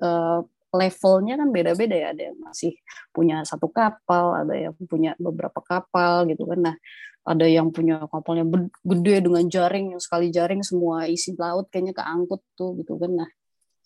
uh, 0.00 0.40
levelnya 0.72 1.36
kan 1.36 1.48
beda-beda 1.52 1.94
ya. 1.94 2.08
Ada 2.16 2.22
yang 2.32 2.38
masih 2.40 2.72
punya 3.12 3.44
satu 3.44 3.68
kapal 3.68 4.40
ada 4.40 4.56
yang 4.56 4.74
punya 4.88 5.12
beberapa 5.20 5.60
kapal 5.60 6.24
gitu 6.32 6.48
kan. 6.48 6.72
Nah 6.72 6.76
ada 7.22 7.46
yang 7.46 7.70
punya 7.70 8.02
kapalnya 8.10 8.42
gede 8.82 9.22
dengan 9.22 9.46
jaring 9.46 9.94
yang 9.94 10.02
sekali 10.02 10.34
jaring 10.34 10.64
semua 10.66 11.06
isi 11.06 11.38
laut 11.38 11.70
kayaknya 11.70 11.94
keangkut 11.94 12.40
tuh 12.56 12.74
gitu 12.80 12.96
kan. 12.98 13.12
Nah 13.14 13.28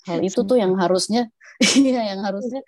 hal 0.07 0.23
itu 0.23 0.41
tuh 0.47 0.57
yang 0.57 0.79
harusnya 0.79 1.29
iya 1.77 2.15
yang 2.15 2.23
harusnya 2.23 2.63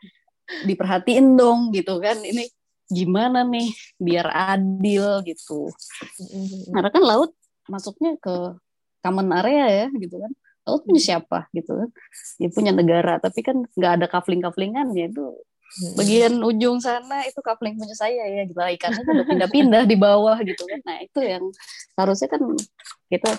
diperhatiin 0.67 1.39
dong 1.39 1.71
gitu 1.71 2.03
kan. 2.03 2.19
Ini 2.21 2.58
gimana 2.89 3.45
nih 3.45 3.69
biar 4.01 4.27
adil 4.33 5.23
gitu. 5.25 5.69
Karena 6.73 6.91
kan 6.91 7.03
laut 7.05 7.33
masuknya 7.69 8.17
ke 8.21 8.57
common 9.05 9.29
area 9.45 9.67
ya 9.85 9.87
gitu 9.97 10.17
kan. 10.19 10.33
Laut 10.69 10.85
punya 10.85 11.01
siapa 11.01 11.49
gitu 11.57 11.73
kan. 11.77 11.89
Dia 12.41 12.51
punya 12.53 12.73
negara 12.73 13.21
tapi 13.21 13.41
kan 13.45 13.65
nggak 13.77 13.93
ada 14.03 14.07
kafling-kaflingan 14.11 14.93
ya 14.97 15.09
itu 15.09 15.25
bagian 16.01 16.41
ujung 16.41 16.81
sana 16.81 17.29
itu 17.29 17.39
kafling 17.45 17.77
punya 17.77 17.93
saya 17.93 18.25
ya 18.25 18.43
gitu 18.49 18.57
ikannya 18.57 19.05
kan 19.05 19.15
udah 19.21 19.27
pindah-pindah 19.29 19.83
di 19.85 19.97
bawah 20.01 20.41
gitu 20.41 20.65
kan 20.65 20.81
nah 20.81 20.99
itu 21.05 21.21
yang 21.21 21.45
harusnya 21.93 22.29
kan 22.33 22.41
kita 23.13 23.37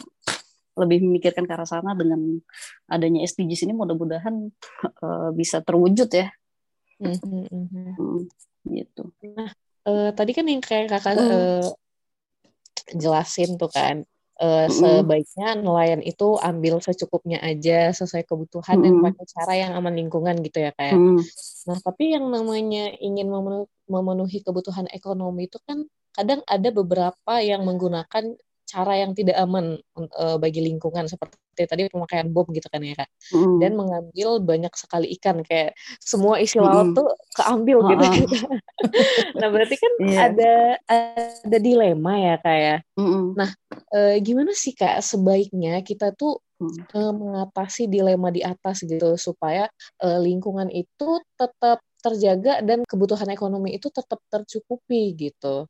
lebih 0.77 1.03
memikirkan 1.03 1.43
ke 1.43 1.51
arah 1.51 1.67
sana 1.67 1.97
dengan 1.97 2.39
adanya 2.87 3.25
SDGs 3.25 3.67
ini 3.67 3.73
mudah-mudahan 3.75 4.53
uh, 5.03 5.29
bisa 5.33 5.59
terwujud 5.65 6.07
ya 6.13 6.29
mm-hmm. 7.01 8.29
Gitu. 8.65 9.11
Nah, 9.35 9.51
uh, 9.87 10.09
tadi 10.11 10.31
kan 10.35 10.45
yang 10.47 10.63
kayak 10.63 10.91
kakak 10.91 11.15
uh, 11.19 11.67
jelasin 12.95 13.55
tuh 13.55 13.71
kan, 13.71 14.03
uh, 14.39 14.65
mm. 14.65 14.73
sebaiknya 14.73 15.47
nelayan 15.59 16.01
itu 16.01 16.39
ambil 16.39 16.79
secukupnya 16.79 17.39
aja 17.43 17.91
sesuai 17.93 18.25
kebutuhan 18.25 18.79
mm. 18.79 18.83
dan 18.83 18.93
pakai 19.03 19.25
cara 19.29 19.53
yang 19.55 19.71
aman 19.75 19.93
lingkungan 19.95 20.39
gitu 20.41 20.63
ya 20.63 20.71
kayak. 20.73 20.95
Mm. 20.95 21.21
Nah, 21.69 21.77
tapi 21.83 22.15
yang 22.15 22.25
namanya 22.31 22.95
ingin 22.97 23.27
memenuhi 23.87 24.39
kebutuhan 24.41 24.87
ekonomi 24.89 25.45
itu 25.51 25.59
kan 25.67 25.85
kadang 26.15 26.41
ada 26.49 26.69
beberapa 26.73 27.33
yang 27.39 27.63
menggunakan 27.63 28.35
cara 28.69 28.93
yang 29.01 29.17
tidak 29.17 29.33
aman 29.41 29.81
uh, 29.97 30.37
bagi 30.37 30.61
lingkungan 30.61 31.09
seperti 31.09 31.65
tadi 31.65 31.89
pemakaian 31.89 32.29
bom 32.29 32.45
gitu 32.53 32.69
kan 32.69 32.85
ya 32.85 32.93
kak 32.93 33.09
mm. 33.33 33.57
dan 33.57 33.73
mengambil 33.73 34.29
banyak 34.37 34.69
sekali 34.77 35.09
ikan 35.17 35.41
kayak 35.41 35.73
semua 35.97 36.37
isi 36.37 36.61
laut 36.61 36.93
mm. 36.93 36.95
tuh 36.95 37.09
keambil 37.33 37.81
oh, 37.81 37.89
gitu 37.89 38.05
nah 39.41 39.49
berarti 39.49 39.75
kan 39.75 39.93
yeah. 40.05 40.21
ada 40.29 40.53
ada 40.85 41.57
dilema 41.57 42.13
ya 42.15 42.35
kak 42.37 42.57
ya 42.61 42.77
mm 42.93 43.25
nah 43.33 43.49
uh, 43.97 44.15
gimana 44.21 44.53
sih 44.53 44.77
kak 44.77 45.01
sebaiknya 45.01 45.81
kita 45.81 46.13
tuh 46.13 46.37
mm. 46.61 46.93
uh, 46.93 47.13
mengatasi 47.17 47.89
dilema 47.89 48.29
di 48.29 48.45
atas 48.45 48.85
gitu 48.85 49.17
supaya 49.17 49.65
uh, 50.05 50.19
lingkungan 50.21 50.69
itu 50.69 51.17
tetap 51.33 51.81
terjaga 51.99 52.63
dan 52.63 52.87
kebutuhan 52.87 53.27
ekonomi 53.27 53.75
itu 53.75 53.91
tetap 53.91 54.23
tercukupi 54.31 55.17
gitu 55.17 55.67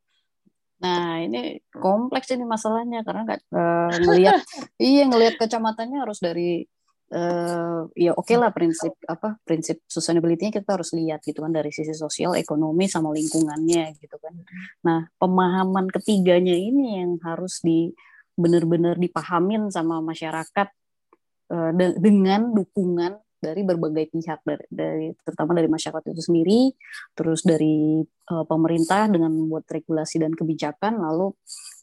Nah, 0.79 1.19
ini 1.19 1.59
kompleks 1.75 2.31
ini 2.31 2.47
masalahnya 2.47 3.03
karena 3.03 3.27
nggak 3.27 3.41
uh, 3.51 3.91
ngelihat 3.99 4.39
iya 4.79 5.03
ngelihat 5.03 5.35
kacamatannya 5.35 5.99
harus 5.99 6.23
dari 6.23 6.63
uh, 7.11 7.83
ya 7.99 8.15
oke 8.15 8.23
okay 8.23 8.39
lah 8.39 8.55
prinsip 8.55 8.95
apa 9.03 9.35
prinsip 9.43 9.83
sustainability-nya 9.91 10.55
kita 10.55 10.79
harus 10.79 10.95
lihat 10.95 11.19
gitu 11.25 11.43
kan 11.43 11.51
dari 11.51 11.73
sisi 11.75 11.91
sosial, 11.91 12.37
ekonomi 12.39 12.87
sama 12.87 13.11
lingkungannya 13.11 13.99
gitu 13.99 14.15
kan. 14.23 14.33
Nah, 14.87 15.09
pemahaman 15.19 15.91
ketiganya 15.91 16.55
ini 16.55 17.03
yang 17.03 17.19
harus 17.27 17.59
di 17.59 17.91
benar-benar 18.39 18.95
dipahamin 18.95 19.67
sama 19.67 19.99
masyarakat 19.99 20.67
uh, 21.51 21.71
de 21.75 21.99
dengan 21.99 22.55
dukungan 22.55 23.19
dari 23.39 23.63
berbagai 23.63 24.11
pihak 24.11 24.43
dari, 24.43 24.65
dari 24.67 25.07
terutama 25.23 25.55
dari 25.55 25.71
masyarakat 25.71 26.11
itu 26.11 26.23
sendiri, 26.23 26.61
terus 27.15 27.41
dari 27.47 28.03
uh, 28.05 28.45
pemerintah 28.45 29.07
dengan 29.07 29.31
membuat 29.31 29.65
regulasi 29.71 30.19
dan 30.19 30.35
kebijakan, 30.35 30.99
lalu 30.99 31.31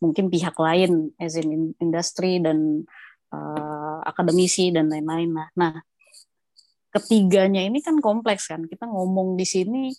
mungkin 0.05 0.29
pihak 0.29 0.55
lain, 0.61 1.17
as 1.17 1.35
in 1.41 1.73
industri 1.81 2.39
dan 2.39 2.85
uh, 3.33 3.99
akademisi 4.05 4.69
dan 4.71 4.93
lain-lain. 4.93 5.33
Nah, 5.33 5.49
nah, 5.57 5.75
ketiganya 6.93 7.65
ini 7.65 7.81
kan 7.81 8.01
kompleks 8.01 8.49
kan. 8.49 8.65
Kita 8.69 8.89
ngomong 8.89 9.37
di 9.37 9.45
sini 9.49 9.93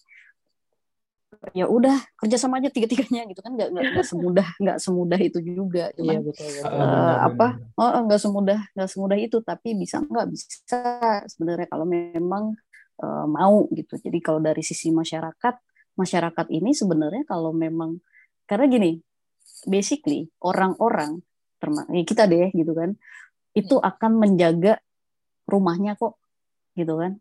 ya 1.53 1.65
udah 1.69 1.95
kerjasama 2.19 2.59
aja 2.59 2.69
tiga-tiganya 2.69 3.25
gitu 3.29 3.39
kan. 3.41 3.53
Nggak 3.53 3.69
nggak 3.73 4.05
semudah 4.07 4.47
nggak 4.59 4.77
semudah 4.81 5.19
itu 5.19 5.39
juga. 5.43 5.89
Cuman 5.95 6.13
iya, 6.13 6.19
betul, 6.21 6.47
betul. 6.49 6.71
Uh, 6.71 7.15
apa 7.27 7.47
oh 7.77 8.01
nggak 8.05 8.21
semudah 8.21 8.59
nggak 8.73 8.89
semudah 8.89 9.17
itu. 9.17 9.37
Tapi 9.41 9.69
bisa 9.77 10.01
nggak? 10.03 10.27
Bisa. 10.31 10.81
Sebenarnya 11.29 11.67
kalau 11.69 11.85
memang 11.85 12.53
uh, 13.01 13.25
mau 13.25 13.65
gitu. 13.73 13.97
Jadi 13.97 14.17
kalau 14.21 14.41
dari 14.41 14.61
sisi 14.65 14.89
masyarakat 14.89 15.55
masyarakat 15.97 16.47
ini 16.53 16.71
sebenarnya 16.77 17.25
kalau 17.25 17.49
memang 17.51 17.97
karena 18.45 18.69
gini 18.69 18.91
basically 19.65 20.29
orang-orang 20.45 21.25
termasuk 21.57 21.89
ya 21.89 22.03
kita 22.05 22.23
deh 22.29 22.53
gitu 22.53 22.77
kan 22.77 22.93
itu 23.57 23.81
iya. 23.81 23.89
akan 23.89 24.11
menjaga 24.21 24.73
rumahnya 25.49 25.97
kok 25.97 26.21
gitu 26.77 27.01
kan. 27.01 27.17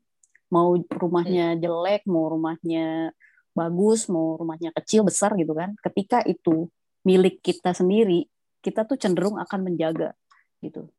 Mau 0.53 0.77
rumahnya 0.79 1.57
iya. 1.57 1.59
jelek 1.59 2.05
mau 2.07 2.29
rumahnya 2.29 3.17
bagus, 3.57 4.13
mau 4.13 4.37
rumahnya 4.37 4.71
kecil, 4.77 5.01
besar 5.09 5.33
gitu 5.41 5.57
kan. 5.57 5.73
Ketika 5.81 6.21
itu 6.29 6.69
milik 7.09 7.41
kita 7.41 7.73
sendiri, 7.73 8.29
kita 8.61 8.85
tuh 8.85 9.01
cenderung 9.01 9.41
akan 9.41 9.61
menjaga 9.65 10.13
gitu. 10.61 10.93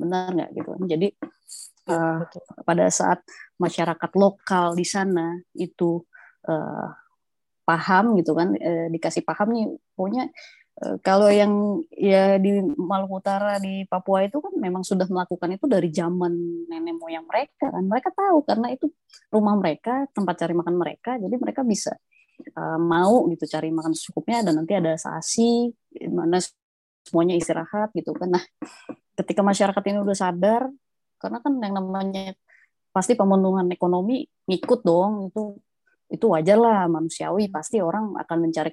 Benar 0.00 0.32
nggak 0.32 0.50
gitu 0.56 0.68
kan? 0.72 0.82
Jadi 0.88 1.08
uh, 1.92 2.24
pada 2.64 2.86
saat 2.88 3.20
masyarakat 3.60 4.10
lokal 4.16 4.72
di 4.72 4.88
sana 4.88 5.36
itu 5.52 6.00
uh, 6.48 6.88
paham 7.68 8.16
gitu 8.16 8.32
kan, 8.32 8.56
uh, 8.56 8.86
dikasih 8.88 9.20
paham 9.20 9.52
nih, 9.52 9.66
pokoknya 9.92 10.24
kalau 11.02 11.26
yang 11.26 11.82
ya 11.90 12.38
di 12.38 12.62
Maluku 12.62 13.18
Utara 13.18 13.58
di 13.58 13.82
Papua 13.90 14.22
itu 14.22 14.38
kan 14.38 14.54
memang 14.54 14.86
sudah 14.86 15.10
melakukan 15.10 15.58
itu 15.58 15.66
dari 15.66 15.90
zaman 15.90 16.30
nenek 16.70 16.94
moyang 16.94 17.26
mereka 17.26 17.74
kan. 17.74 17.82
Mereka 17.82 18.14
tahu 18.14 18.46
karena 18.46 18.70
itu 18.70 18.86
rumah 19.34 19.58
mereka 19.58 20.06
tempat 20.14 20.38
cari 20.38 20.54
makan 20.54 20.74
mereka. 20.78 21.18
Jadi 21.18 21.34
mereka 21.34 21.66
bisa 21.66 21.98
uh, 22.54 22.78
mau 22.78 23.26
gitu 23.26 23.44
cari 23.50 23.74
makan 23.74 23.90
secukupnya 23.90 24.46
dan 24.46 24.62
nanti 24.62 24.78
ada 24.78 24.94
sasi 24.94 25.74
mana 26.06 26.38
semuanya 27.02 27.34
istirahat 27.34 27.90
gitu 27.98 28.14
kan. 28.14 28.38
Nah 28.38 28.44
ketika 29.18 29.42
masyarakat 29.42 29.82
ini 29.82 29.98
udah 29.98 30.14
sadar 30.14 30.62
karena 31.18 31.42
kan 31.42 31.58
yang 31.58 31.74
namanya 31.74 32.38
pasti 32.94 33.18
pemenuhan 33.18 33.66
ekonomi 33.74 34.22
ngikut 34.46 34.86
dong 34.86 35.34
itu 35.34 35.58
itu 36.08 36.24
wajar 36.32 36.56
lah 36.56 36.88
manusiawi 36.88 37.52
pasti 37.52 37.84
orang 37.84 38.16
akan 38.16 38.48
mencari 38.48 38.72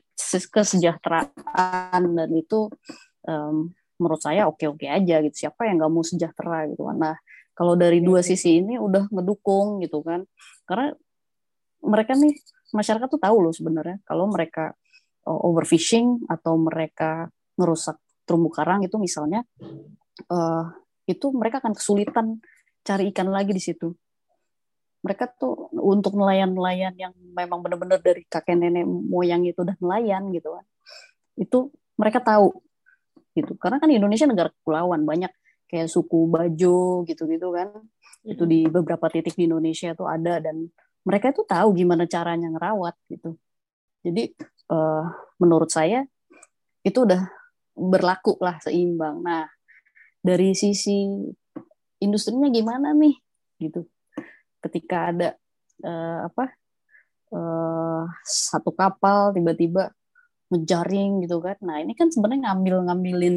kesejahteraan 0.52 2.02
dan 2.16 2.30
itu 2.32 2.72
um, 3.28 3.76
menurut 4.00 4.22
saya 4.24 4.48
oke-oke 4.48 4.88
aja 4.88 5.20
gitu. 5.24 5.36
Siapa 5.48 5.68
yang 5.68 5.84
nggak 5.84 5.92
mau 5.92 6.04
sejahtera 6.04 6.68
gitu 6.72 6.88
kan? 6.88 6.98
Nah 7.00 7.16
kalau 7.56 7.76
dari 7.76 8.00
dua 8.00 8.24
sisi 8.24 8.64
ini 8.64 8.80
udah 8.80 9.12
ngedukung 9.12 9.84
gitu 9.84 10.00
kan. 10.04 10.24
Karena 10.64 10.96
mereka 11.84 12.16
nih 12.16 12.34
masyarakat 12.72 13.08
tuh 13.08 13.22
tahu 13.22 13.38
loh 13.44 13.54
sebenarnya 13.54 14.00
kalau 14.08 14.28
mereka 14.32 14.74
overfishing 15.26 16.26
atau 16.30 16.56
mereka 16.56 17.30
ngerusak 17.58 17.98
terumbu 18.26 18.50
karang 18.54 18.82
itu 18.86 18.98
misalnya 18.98 19.46
uh, 20.30 20.66
itu 21.06 21.30
mereka 21.34 21.62
akan 21.62 21.74
kesulitan 21.78 22.42
cari 22.86 23.10
ikan 23.14 23.30
lagi 23.30 23.54
di 23.54 23.62
situ 23.62 23.94
mereka 25.06 25.30
tuh 25.30 25.70
untuk 25.78 26.18
nelayan-nelayan 26.18 26.98
yang 26.98 27.14
memang 27.14 27.62
benar-benar 27.62 28.02
dari 28.02 28.26
kakek 28.26 28.58
nenek 28.58 28.90
moyang 28.90 29.46
itu 29.46 29.62
udah 29.62 29.78
nelayan 29.78 30.34
gitu 30.34 30.58
kan. 30.58 30.66
Itu 31.38 31.70
mereka 31.94 32.26
tahu 32.26 32.58
gitu. 33.38 33.54
Karena 33.62 33.78
kan 33.78 33.94
Indonesia 33.94 34.26
negara 34.26 34.50
kepulauan 34.50 35.06
banyak 35.06 35.30
kayak 35.70 35.94
suku 35.94 36.26
Bajo 36.26 37.06
gitu-gitu 37.06 37.54
kan. 37.54 37.70
Itu 38.26 38.50
di 38.50 38.66
beberapa 38.66 39.06
titik 39.14 39.38
di 39.38 39.46
Indonesia 39.46 39.94
tuh 39.94 40.10
ada 40.10 40.42
dan 40.42 40.74
mereka 41.06 41.30
itu 41.30 41.46
tahu 41.46 41.78
gimana 41.78 42.10
caranya 42.10 42.50
ngerawat 42.50 42.98
gitu. 43.14 43.38
Jadi 44.02 44.34
uh, 44.74 45.06
menurut 45.38 45.70
saya 45.70 46.02
itu 46.82 47.06
udah 47.06 47.30
berlaku 47.78 48.42
lah 48.42 48.58
seimbang. 48.58 49.22
Nah 49.22 49.46
dari 50.18 50.58
sisi 50.58 51.30
industrinya 52.02 52.50
gimana 52.50 52.90
nih? 52.98 53.14
Gitu 53.62 53.86
ketika 54.66 55.14
ada 55.14 55.30
uh, 55.86 56.28
apa 56.30 56.46
uh, 57.34 58.04
satu 58.26 58.74
kapal 58.74 59.34
tiba-tiba 59.34 59.94
ngejaring 60.54 61.26
gitu 61.26 61.42
kan. 61.42 61.58
Nah 61.66 61.82
ini 61.82 61.98
kan 61.98 62.10
sebenarnya 62.14 62.52
ngambil 62.52 62.76
ngambilin 62.90 63.36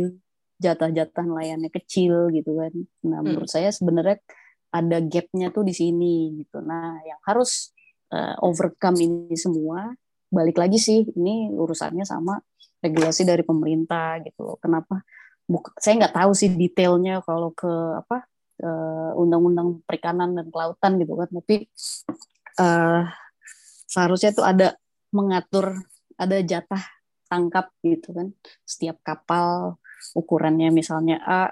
jatah-jatah 0.58 1.24
nelayannya 1.24 1.70
kecil 1.72 2.28
gitu 2.34 2.58
kan. 2.58 2.72
Nah 3.06 3.18
hmm. 3.20 3.24
menurut 3.24 3.50
saya 3.50 3.72
sebenarnya 3.72 4.20
ada 4.68 5.00
gapnya 5.00 5.48
tuh 5.48 5.64
di 5.64 5.72
sini 5.72 6.44
gitu. 6.44 6.60
Nah 6.60 7.00
yang 7.06 7.20
harus 7.24 7.72
uh, 8.12 8.36
overcome 8.44 8.98
ini 9.00 9.34
semua 9.38 9.92
balik 10.28 10.60
lagi 10.60 10.76
sih 10.76 11.08
ini 11.16 11.48
urusannya 11.56 12.04
sama 12.04 12.36
regulasi 12.84 13.24
dari 13.24 13.40
pemerintah 13.42 14.20
gitu 14.22 14.60
kenapa? 14.60 15.00
Buk 15.48 15.72
saya 15.80 15.96
nggak 15.96 16.12
tahu 16.12 16.32
sih 16.36 16.52
detailnya 16.52 17.24
kalau 17.24 17.56
ke 17.56 17.72
apa 18.04 18.28
uh, 18.62 19.12
undang-undang 19.18 19.82
perikanan 19.86 20.34
dan 20.34 20.46
kelautan 20.50 20.98
gitu 20.98 21.14
kan. 21.18 21.28
Tapi 21.30 21.56
uh, 22.60 23.02
seharusnya 23.88 24.30
tuh 24.34 24.46
ada 24.46 24.74
mengatur 25.14 25.72
ada 26.18 26.36
jatah 26.42 26.82
tangkap 27.30 27.70
gitu 27.84 28.12
kan. 28.12 28.34
Setiap 28.66 29.00
kapal 29.04 29.78
ukurannya 30.14 30.70
misalnya 30.74 31.20
A 31.22 31.50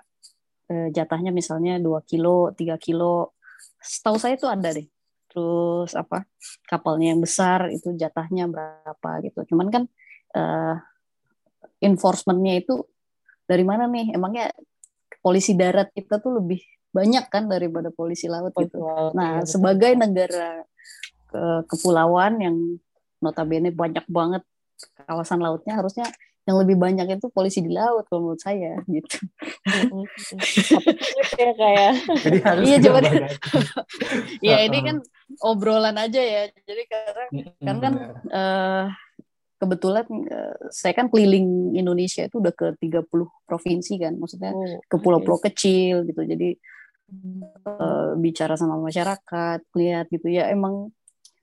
uh, 0.71 0.89
jatahnya 0.91 1.31
misalnya 1.31 1.79
2 1.79 2.11
kilo 2.11 2.51
3 2.55 2.77
kilo. 2.81 3.37
Setahu 3.79 4.17
saya 4.19 4.35
tuh 4.37 4.51
ada 4.51 4.75
deh. 4.75 4.87
Terus 5.31 5.93
apa 5.93 6.25
kapalnya 6.67 7.13
yang 7.15 7.21
besar 7.23 7.69
itu 7.71 7.93
jatahnya 7.95 8.49
berapa 8.49 9.11
gitu. 9.25 9.55
Cuman 9.55 9.69
kan 9.69 9.83
uh, 10.35 10.77
enforcementnya 11.81 12.65
itu 12.65 12.83
dari 13.47 13.63
mana 13.63 13.87
nih? 13.87 14.17
Emangnya 14.17 14.51
polisi 15.21 15.53
darat 15.55 15.93
kita 15.93 16.19
tuh 16.23 16.41
lebih 16.41 16.63
banyak 16.97 17.25
kan 17.29 17.45
daripada 17.45 17.93
polisi 17.93 18.25
laut 18.25 18.57
gitu. 18.57 18.81
Nah, 19.13 19.45
iya, 19.45 19.45
sebagai 19.45 19.93
negara 19.93 20.65
ke 21.29 21.69
kepulauan 21.69 22.41
yang 22.41 22.57
notabene 23.21 23.69
banyak 23.69 24.09
banget 24.09 24.43
kawasan 25.05 25.45
lautnya 25.45 25.77
harusnya 25.77 26.09
yang 26.47 26.63
lebih 26.63 26.79
banyak 26.79 27.19
itu 27.19 27.27
polisi 27.35 27.59
di 27.59 27.75
laut 27.75 28.07
kalau 28.07 28.31
menurut 28.31 28.39
saya 28.39 28.79
gitu. 28.95 29.19
ya 31.35 31.51
kayak. 31.59 31.93
Jadi 32.23 32.39
harus 32.47 32.65
iya 32.65 32.77
coba 32.79 32.99
ya 34.39 34.57
ini 34.63 34.79
kan 34.87 34.97
obrolan 35.43 35.99
aja 35.99 36.23
ya. 36.23 36.43
Jadi 36.63 36.83
karena 36.87 37.25
kan 37.67 37.77
kan 37.83 37.93
uh, 38.31 38.85
kebetulan 39.59 40.07
uh, 40.07 40.55
saya 40.71 40.95
kan 40.95 41.11
keliling 41.11 41.75
Indonesia 41.75 42.23
itu 42.23 42.39
udah 42.39 42.55
ke 42.55 42.79
30 42.79 43.11
provinsi 43.43 43.99
kan. 43.99 44.15
Maksudnya 44.15 44.55
oh, 44.55 44.79
ke 44.87 44.97
pulau-pulau 45.03 45.43
kecil 45.43 46.07
gitu. 46.07 46.23
Jadi 46.23 46.55
uh, 47.67 48.15
bicara 48.19 48.55
sama 48.59 48.79
masyarakat, 48.79 49.61
lihat 49.75 50.07
gitu 50.11 50.27
ya 50.31 50.51
emang 50.51 50.91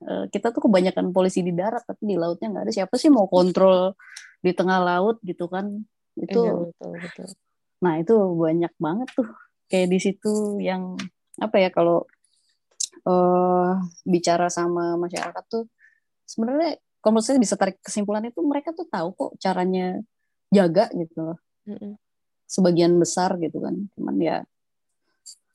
uh, 0.05 0.25
kita 0.29 0.51
tuh 0.51 0.67
kebanyakan 0.67 1.11
polisi 1.15 1.41
di 1.41 1.55
darat 1.55 1.83
tapi 1.87 2.03
di 2.09 2.15
lautnya 2.19 2.51
nggak 2.51 2.63
ada 2.69 2.73
siapa 2.73 2.95
sih 2.99 3.09
mau 3.11 3.27
kontrol 3.27 3.95
di 4.43 4.51
tengah 4.51 4.79
laut 4.83 5.17
gitu 5.23 5.47
kan 5.47 5.71
itu 6.19 6.41
iya, 6.45 6.53
betul, 6.53 6.91
betul. 6.99 7.27
nah 7.81 7.93
itu 7.97 8.15
banyak 8.15 8.73
banget 8.77 9.09
tuh 9.15 9.29
kayak 9.71 9.87
di 9.89 9.99
situ 9.99 10.61
yang 10.61 10.93
apa 11.41 11.57
ya 11.57 11.69
kalau 11.73 12.05
uh, 13.07 13.81
bicara 14.05 14.51
sama 14.51 14.99
masyarakat 14.99 15.43
tuh 15.49 15.65
sebenarnya 16.27 16.77
kalau 17.03 17.19
menurut 17.19 17.27
saya 17.27 17.39
bisa 17.41 17.55
tarik 17.59 17.83
kesimpulan 17.83 18.23
itu 18.23 18.39
mereka 18.39 18.71
tuh 18.71 18.87
tahu 18.87 19.11
kok 19.11 19.31
caranya 19.35 19.99
jaga 20.47 20.87
gitu 20.95 21.19
loh. 21.19 21.37
Mm 21.67 21.75
-mm. 21.75 21.93
Sebagian 22.47 22.95
besar 22.95 23.35
gitu 23.43 23.59
kan. 23.59 23.75
Cuman 23.91 24.15
ya 24.23 24.47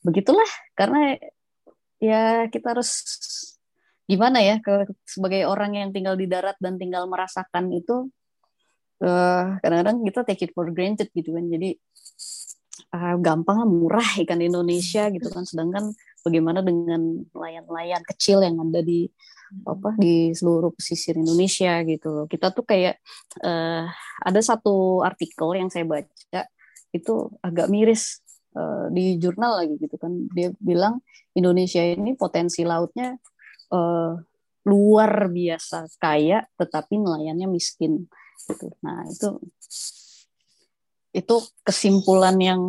begitulah 0.08 0.48
karena 0.72 1.20
ya 2.00 2.48
kita 2.48 2.72
harus 2.72 3.04
gimana 4.08 4.40
ya 4.40 4.56
ke, 4.64 4.88
sebagai 5.04 5.44
orang 5.44 5.76
yang 5.76 5.90
tinggal 5.92 6.16
di 6.16 6.24
darat 6.24 6.56
dan 6.56 6.80
tinggal 6.80 7.04
merasakan 7.04 7.68
itu 7.76 8.08
uh, 9.04 9.60
kadang-kadang 9.60 10.00
kita 10.00 10.20
take 10.24 10.48
it 10.48 10.52
for 10.56 10.72
granted 10.72 11.12
gitu 11.12 11.36
kan. 11.36 11.44
Jadi 11.44 11.76
uh, 12.96 13.20
gampang 13.20 13.68
murah 13.68 14.16
ikan 14.24 14.40
Indonesia 14.40 15.12
gitu 15.12 15.28
kan. 15.28 15.44
Sedangkan 15.44 15.92
bagaimana 16.24 16.64
dengan 16.64 17.20
nelayan-nelayan 17.36 18.00
kecil 18.08 18.40
yang 18.40 18.56
ada 18.64 18.80
di 18.80 19.04
apa 19.64 19.96
di 19.96 20.32
seluruh 20.32 20.72
pesisir 20.72 21.20
Indonesia 21.20 21.84
gitu. 21.84 22.24
Kita 22.32 22.48
tuh 22.52 22.64
kayak 22.64 23.00
uh, 23.44 23.84
ada 24.24 24.40
satu 24.40 25.04
artikel 25.04 25.52
yang 25.52 25.68
saya 25.68 25.84
baca 25.84 26.48
itu 26.96 27.14
agak 27.44 27.68
miris 27.68 28.24
uh, 28.54 28.86
di 28.92 29.18
jurnal 29.20 29.64
lagi 29.64 29.74
gitu 29.76 29.96
kan 30.00 30.30
dia 30.32 30.54
bilang 30.62 31.02
Indonesia 31.34 31.82
ini 31.82 32.14
potensi 32.14 32.64
lautnya 32.64 33.16
uh, 33.72 34.14
luar 34.68 35.12
biasa 35.32 35.88
kaya 35.96 36.44
tetapi 36.60 37.00
nelayannya 37.00 37.48
miskin 37.48 38.04
gitu. 38.48 38.68
nah 38.84 39.04
itu 39.08 39.40
itu 41.16 41.36
kesimpulan 41.64 42.36
yang 42.36 42.62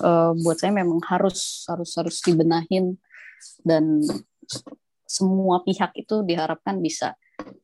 uh, 0.00 0.32
buat 0.40 0.56
saya 0.56 0.72
memang 0.72 1.04
harus 1.04 1.68
harus 1.68 1.92
harus 2.00 2.16
dibenahin 2.24 2.96
dan 3.60 4.00
semua 5.04 5.60
pihak 5.60 5.92
itu 5.94 6.24
diharapkan 6.24 6.80
bisa 6.80 7.12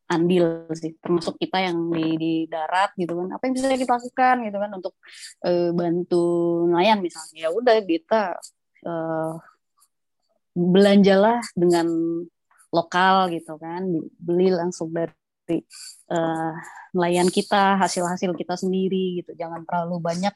andil 0.08 0.64
sih 0.72 0.96
termasuk 1.04 1.36
kita 1.36 1.60
yang 1.68 1.92
di, 1.92 2.16
di 2.16 2.32
darat 2.48 2.96
gitu 2.96 3.12
kan. 3.12 3.28
Apa 3.36 3.42
yang 3.46 3.54
bisa 3.54 3.76
kita 3.76 3.92
lakukan 4.00 4.36
gitu 4.48 4.56
kan 4.56 4.70
untuk 4.72 4.94
uh, 5.44 5.70
bantu 5.76 6.26
nelayan 6.72 7.04
misalnya. 7.04 7.36
Ya 7.46 7.48
udah 7.52 7.76
kita 7.84 8.22
uh, 8.88 9.32
belanjalah 10.56 11.44
dengan 11.52 11.86
lokal 12.72 13.28
gitu 13.36 13.60
kan. 13.60 13.84
Beli 14.16 14.48
langsung 14.48 14.88
dari 14.96 15.60
uh, 16.08 16.52
nelayan 16.96 17.28
kita 17.28 17.76
hasil-hasil 17.76 18.32
kita 18.32 18.56
sendiri 18.56 19.20
gitu. 19.20 19.36
Jangan 19.36 19.68
terlalu 19.68 20.00
banyak 20.00 20.34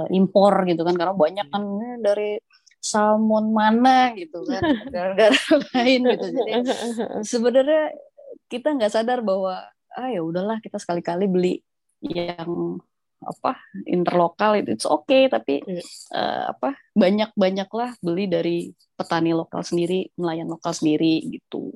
uh, 0.00 0.08
impor 0.16 0.64
gitu 0.64 0.80
kan. 0.80 0.96
Karena 0.96 1.12
banyak 1.12 1.46
kan 1.52 1.62
dari 2.00 2.40
salmon 2.80 3.52
mana? 3.52 4.16
gitu 4.16 4.48
kan. 4.48 4.64
Gara-gara 4.94 5.36
lain 5.76 6.00
gitu. 6.08 6.26
Jadi 6.32 6.52
sebenarnya 7.20 7.92
kita 8.50 8.74
nggak 8.74 8.92
sadar 8.92 9.20
bahwa 9.20 9.62
ah 9.94 10.08
ya 10.10 10.20
udahlah 10.20 10.58
kita 10.58 10.78
sekali-kali 10.78 11.26
beli 11.30 11.54
yang 12.02 12.78
apa 13.24 13.56
interlokal 13.88 14.52
itu 14.60 14.76
it's 14.76 14.84
okay 14.84 15.32
tapi 15.32 15.64
yeah. 15.64 15.80
Uh, 16.12 16.52
apa 16.52 16.76
banyak 16.92 17.32
banyaklah 17.32 17.96
beli 18.04 18.28
dari 18.28 18.58
petani 18.94 19.32
lokal 19.32 19.64
sendiri 19.64 20.12
nelayan 20.20 20.50
lokal 20.50 20.76
sendiri 20.76 21.24
gitu 21.32 21.72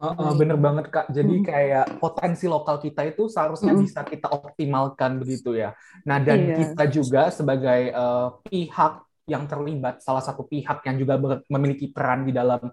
Uh, 0.00 0.16
uh, 0.16 0.32
bener 0.32 0.56
banget 0.56 0.88
kak. 0.88 1.12
Jadi 1.12 1.44
kayak 1.44 2.00
potensi 2.00 2.48
lokal 2.48 2.80
kita 2.80 3.04
itu 3.04 3.28
seharusnya 3.28 3.76
mm. 3.76 3.80
bisa 3.84 4.00
kita 4.00 4.32
optimalkan 4.32 5.20
begitu 5.20 5.52
ya. 5.52 5.76
Nah 6.08 6.16
dan 6.24 6.40
yeah. 6.40 6.56
kita 6.56 6.84
juga 6.88 7.28
sebagai 7.28 7.92
uh, 7.92 8.32
pihak 8.48 9.04
yang 9.28 9.44
terlibat, 9.46 10.00
salah 10.00 10.24
satu 10.24 10.46
pihak 10.46 10.84
yang 10.86 10.96
juga 10.96 11.20
memiliki 11.48 11.90
peran 11.92 12.26
di 12.26 12.32
dalam 12.32 12.72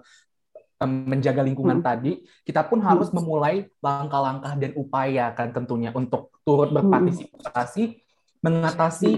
um, 0.82 0.92
menjaga 1.06 1.42
lingkungan 1.44 1.82
hmm. 1.82 1.86
tadi, 1.86 2.12
kita 2.46 2.66
pun 2.66 2.82
hmm. 2.82 2.88
harus 2.88 3.10
memulai 3.12 3.68
langkah-langkah 3.82 4.54
dan 4.58 4.72
upaya 4.78 5.34
kan 5.34 5.52
tentunya 5.54 5.92
untuk 5.94 6.34
turut 6.46 6.72
hmm. 6.72 6.78
berpartisipasi 6.82 7.84
hmm. 7.84 7.98
mengatasi 8.42 9.10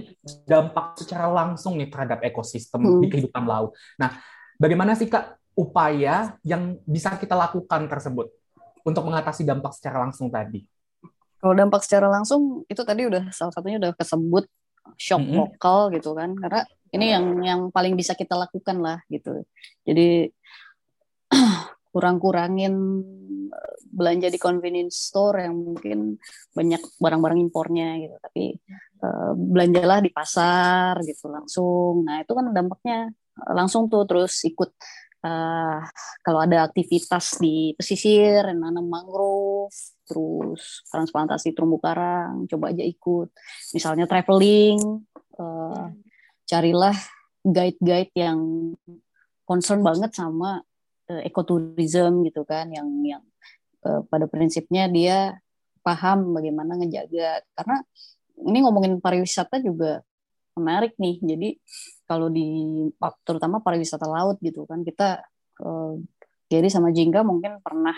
dampak 0.47 0.95
secara 0.99 1.27
langsung 1.29 1.75
nih 1.75 1.91
terhadap 1.91 2.23
ekosistem 2.23 2.81
hmm. 2.81 2.99
di 3.03 3.07
kehidupan 3.11 3.43
laut. 3.45 3.75
Nah, 3.99 4.19
bagaimana 4.57 4.95
sih 4.95 5.11
Kak 5.11 5.39
upaya 5.59 6.39
yang 6.43 6.79
bisa 6.87 7.19
kita 7.19 7.35
lakukan 7.35 7.87
tersebut 7.91 8.31
untuk 8.87 9.03
mengatasi 9.03 9.43
dampak 9.43 9.75
secara 9.75 10.07
langsung 10.07 10.31
tadi? 10.31 10.63
Kalau 11.39 11.55
dampak 11.55 11.83
secara 11.87 12.11
langsung 12.11 12.67
itu 12.67 12.83
tadi 12.83 13.07
udah 13.07 13.31
salah 13.31 13.55
satunya 13.55 13.79
udah 13.79 13.95
kesebut 13.95 14.47
shock 14.99 15.23
mm 15.23 15.29
-hmm. 15.29 15.39
lokal 15.39 15.79
gitu 15.93 16.11
kan 16.17 16.35
karena 16.35 16.61
ini 16.89 17.06
yang 17.13 17.25
yang 17.41 17.62
paling 17.69 17.93
bisa 17.93 18.17
kita 18.17 18.34
lakukan 18.34 18.78
lah 18.82 18.97
gitu. 19.10 19.45
Jadi 19.86 20.30
kurang-kurangin 21.93 22.73
eh, 23.49 23.75
belanja 23.89 24.28
di 24.30 24.39
convenience 24.41 25.10
store 25.10 25.49
yang 25.49 25.56
mungkin 25.58 26.17
banyak 26.54 26.82
barang-barang 27.02 27.39
impornya 27.41 27.97
gitu. 27.97 28.15
Tapi 28.21 28.43
uh, 29.02 29.34
belanjalah 29.34 29.99
di 29.99 30.12
pasar 30.13 31.02
gitu 31.06 31.30
langsung. 31.30 32.06
Nah 32.06 32.21
itu 32.21 32.32
kan 32.32 32.54
dampaknya 32.54 33.10
langsung 33.52 33.88
tuh 33.88 34.04
terus 34.06 34.43
ikut 34.45 34.69
uh, 35.23 35.80
kalau 36.23 36.39
ada 36.43 36.67
aktivitas 36.67 37.39
di 37.39 37.73
pesisir 37.75 38.45
nanam 38.52 38.88
mangrove 38.88 39.73
terus 40.08 40.84
transplantasi 40.89 41.54
terumbu 41.54 41.78
karang 41.82 42.45
coba 42.49 42.71
aja 42.73 42.84
ikut. 42.86 43.30
Misalnya 43.73 44.06
traveling 44.10 44.80
uh, 45.38 45.86
carilah 46.49 46.97
guide-guide 47.45 48.13
yang 48.17 48.39
concern 49.45 49.85
banget 49.85 50.12
sama 50.17 50.65
uh, 51.09 51.21
ekoturism 51.21 52.25
gitu 52.25 52.41
kan 52.41 52.73
yang 52.73 52.89
yang 53.05 53.23
uh, 53.85 54.01
pada 54.09 54.25
prinsipnya 54.25 54.89
dia 54.89 55.38
paham 55.85 56.33
bagaimana 56.33 56.75
ngejaga. 56.81 57.45
Karena 57.53 57.77
ini 58.49 58.57
ngomongin 58.65 58.97
pariwisata 58.97 59.62
juga 59.62 60.01
menarik 60.57 60.97
nih. 60.97 61.21
Jadi 61.21 61.49
kalau 62.09 62.27
di 62.27 62.89
terutama 63.23 63.62
pariwisata 63.62 64.09
laut 64.09 64.41
gitu 64.41 64.65
kan 64.65 64.81
kita 64.81 65.21
uh, 65.62 65.93
sama 66.49 66.89
Jingga 66.89 67.21
mungkin 67.21 67.62
pernah 67.62 67.93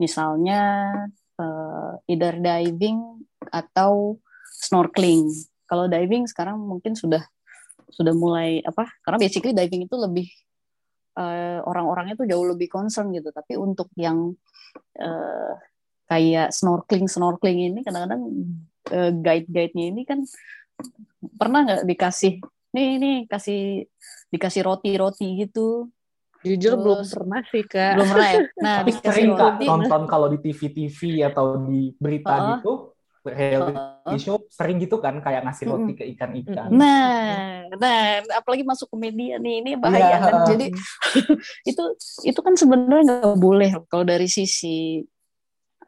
misalnya 0.00 0.92
uh, 1.36 1.92
either 2.08 2.40
diving 2.40 3.22
atau 3.52 4.16
snorkeling. 4.48 5.28
Kalau 5.68 5.84
diving 5.90 6.24
sekarang 6.24 6.56
mungkin 6.56 6.96
sudah 6.96 7.20
sudah 7.90 8.14
mulai 8.14 8.60
apa 8.62 8.90
karena 9.02 9.18
basically 9.20 9.54
diving 9.54 9.86
itu 9.86 9.96
lebih 9.96 10.26
uh, 11.18 11.62
orang-orangnya 11.64 12.18
tuh 12.18 12.26
jauh 12.28 12.46
lebih 12.46 12.68
concern 12.70 13.10
gitu 13.14 13.30
tapi 13.30 13.54
untuk 13.54 13.90
yang 13.94 14.34
uh, 15.00 15.52
kayak 16.06 16.54
snorkeling 16.54 17.10
snorkeling 17.10 17.74
ini 17.74 17.80
kadang-kadang 17.82 18.22
uh, 18.94 19.10
guide-guide-nya 19.14 19.84
ini 19.94 20.02
kan 20.06 20.22
pernah 21.38 21.66
nggak 21.66 21.82
dikasih 21.88 22.38
nih 22.76 22.88
ini 23.00 23.12
kasih 23.26 23.86
dikasih 24.30 24.62
roti-roti 24.66 25.46
gitu 25.46 25.90
Jujur 26.46 26.78
Terus, 26.78 26.84
belum 26.84 27.00
pernah 27.10 27.40
sih 27.50 27.64
kak. 27.66 27.92
Belum 27.98 28.06
pernah 28.06 28.28
ya. 28.30 28.40
Nah, 28.62 28.74
tapi 28.86 28.90
sering 29.02 29.30
kak 29.34 29.52
nonton 29.66 30.02
kalau 30.06 30.26
di 30.30 30.38
TV-TV 30.38 31.26
atau 31.26 31.58
di 31.66 31.90
berita 31.98 32.34
uh, 32.38 32.46
gitu 32.54 32.72
reality 33.26 34.16
show 34.22 34.46
sering 34.48 34.78
gitu 34.78 35.02
kan 35.02 35.18
kayak 35.18 35.42
ngasih 35.42 35.64
roti 35.66 35.92
ke 35.98 36.04
ikan-ikan. 36.14 36.70
Nah, 36.70 37.66
nah 37.74 38.22
apalagi 38.38 38.62
masuk 38.62 38.94
ke 38.94 38.96
media 38.96 39.42
nih 39.42 39.62
ini 39.62 39.70
bahaya 39.74 40.16
yeah. 40.16 40.20
kan. 40.22 40.34
Jadi 40.46 40.66
itu 41.70 41.82
itu 42.22 42.40
kan 42.40 42.54
sebenarnya 42.54 43.02
nggak 43.06 43.38
boleh 43.38 43.70
kalau 43.90 44.06
dari 44.06 44.30
sisi 44.30 45.02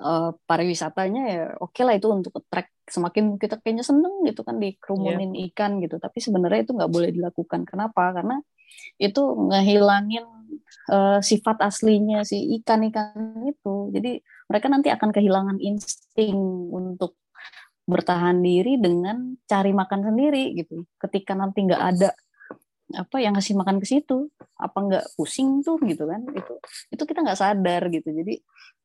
uh, 0.03 0.31
pariwisatanya 0.35 1.23
ya 1.31 1.45
oke 1.59 1.75
okay 1.75 1.83
lah 1.87 1.95
itu 1.95 2.11
untuk 2.11 2.35
track 2.51 2.71
semakin 2.89 3.37
kita 3.37 3.61
kayaknya 3.61 3.85
seneng 3.85 4.25
gitu 4.27 4.43
kan 4.43 4.59
dikerumunin 4.59 5.33
yeah. 5.39 5.47
ikan 5.53 5.79
gitu. 5.79 5.97
Tapi 6.03 6.19
sebenarnya 6.19 6.67
itu 6.67 6.73
nggak 6.75 6.91
boleh 6.91 7.11
dilakukan. 7.15 7.63
Kenapa? 7.69 8.11
Karena 8.11 8.43
itu 8.99 9.23
ngehilangin 9.23 10.27
uh, 10.91 11.21
sifat 11.23 11.63
aslinya 11.63 12.27
si 12.27 12.59
ikan-ikan 12.61 13.47
itu. 13.47 13.93
Jadi 13.95 14.19
mereka 14.49 14.67
nanti 14.73 14.89
akan 14.89 15.11
kehilangan 15.13 15.59
insting 15.61 16.37
untuk 16.73 17.21
bertahan 17.89 18.45
diri 18.45 18.77
dengan 18.77 19.33
cari 19.49 19.73
makan 19.73 20.01
sendiri 20.13 20.53
gitu. 20.61 20.85
Ketika 21.01 21.33
nanti 21.33 21.65
nggak 21.65 21.83
ada 21.97 22.13
apa 22.97 23.17
yang 23.21 23.37
ngasih 23.37 23.57
makan 23.57 23.81
ke 23.81 23.87
situ, 23.89 24.29
apa 24.61 24.77
nggak 24.77 25.05
pusing 25.17 25.65
tuh 25.65 25.81
gitu 25.89 26.05
kan? 26.05 26.21
Itu 26.37 26.61
itu 26.93 27.03
kita 27.09 27.25
nggak 27.25 27.41
sadar 27.41 27.83
gitu. 27.89 28.09
Jadi 28.13 28.35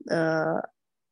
eh, 0.08 0.60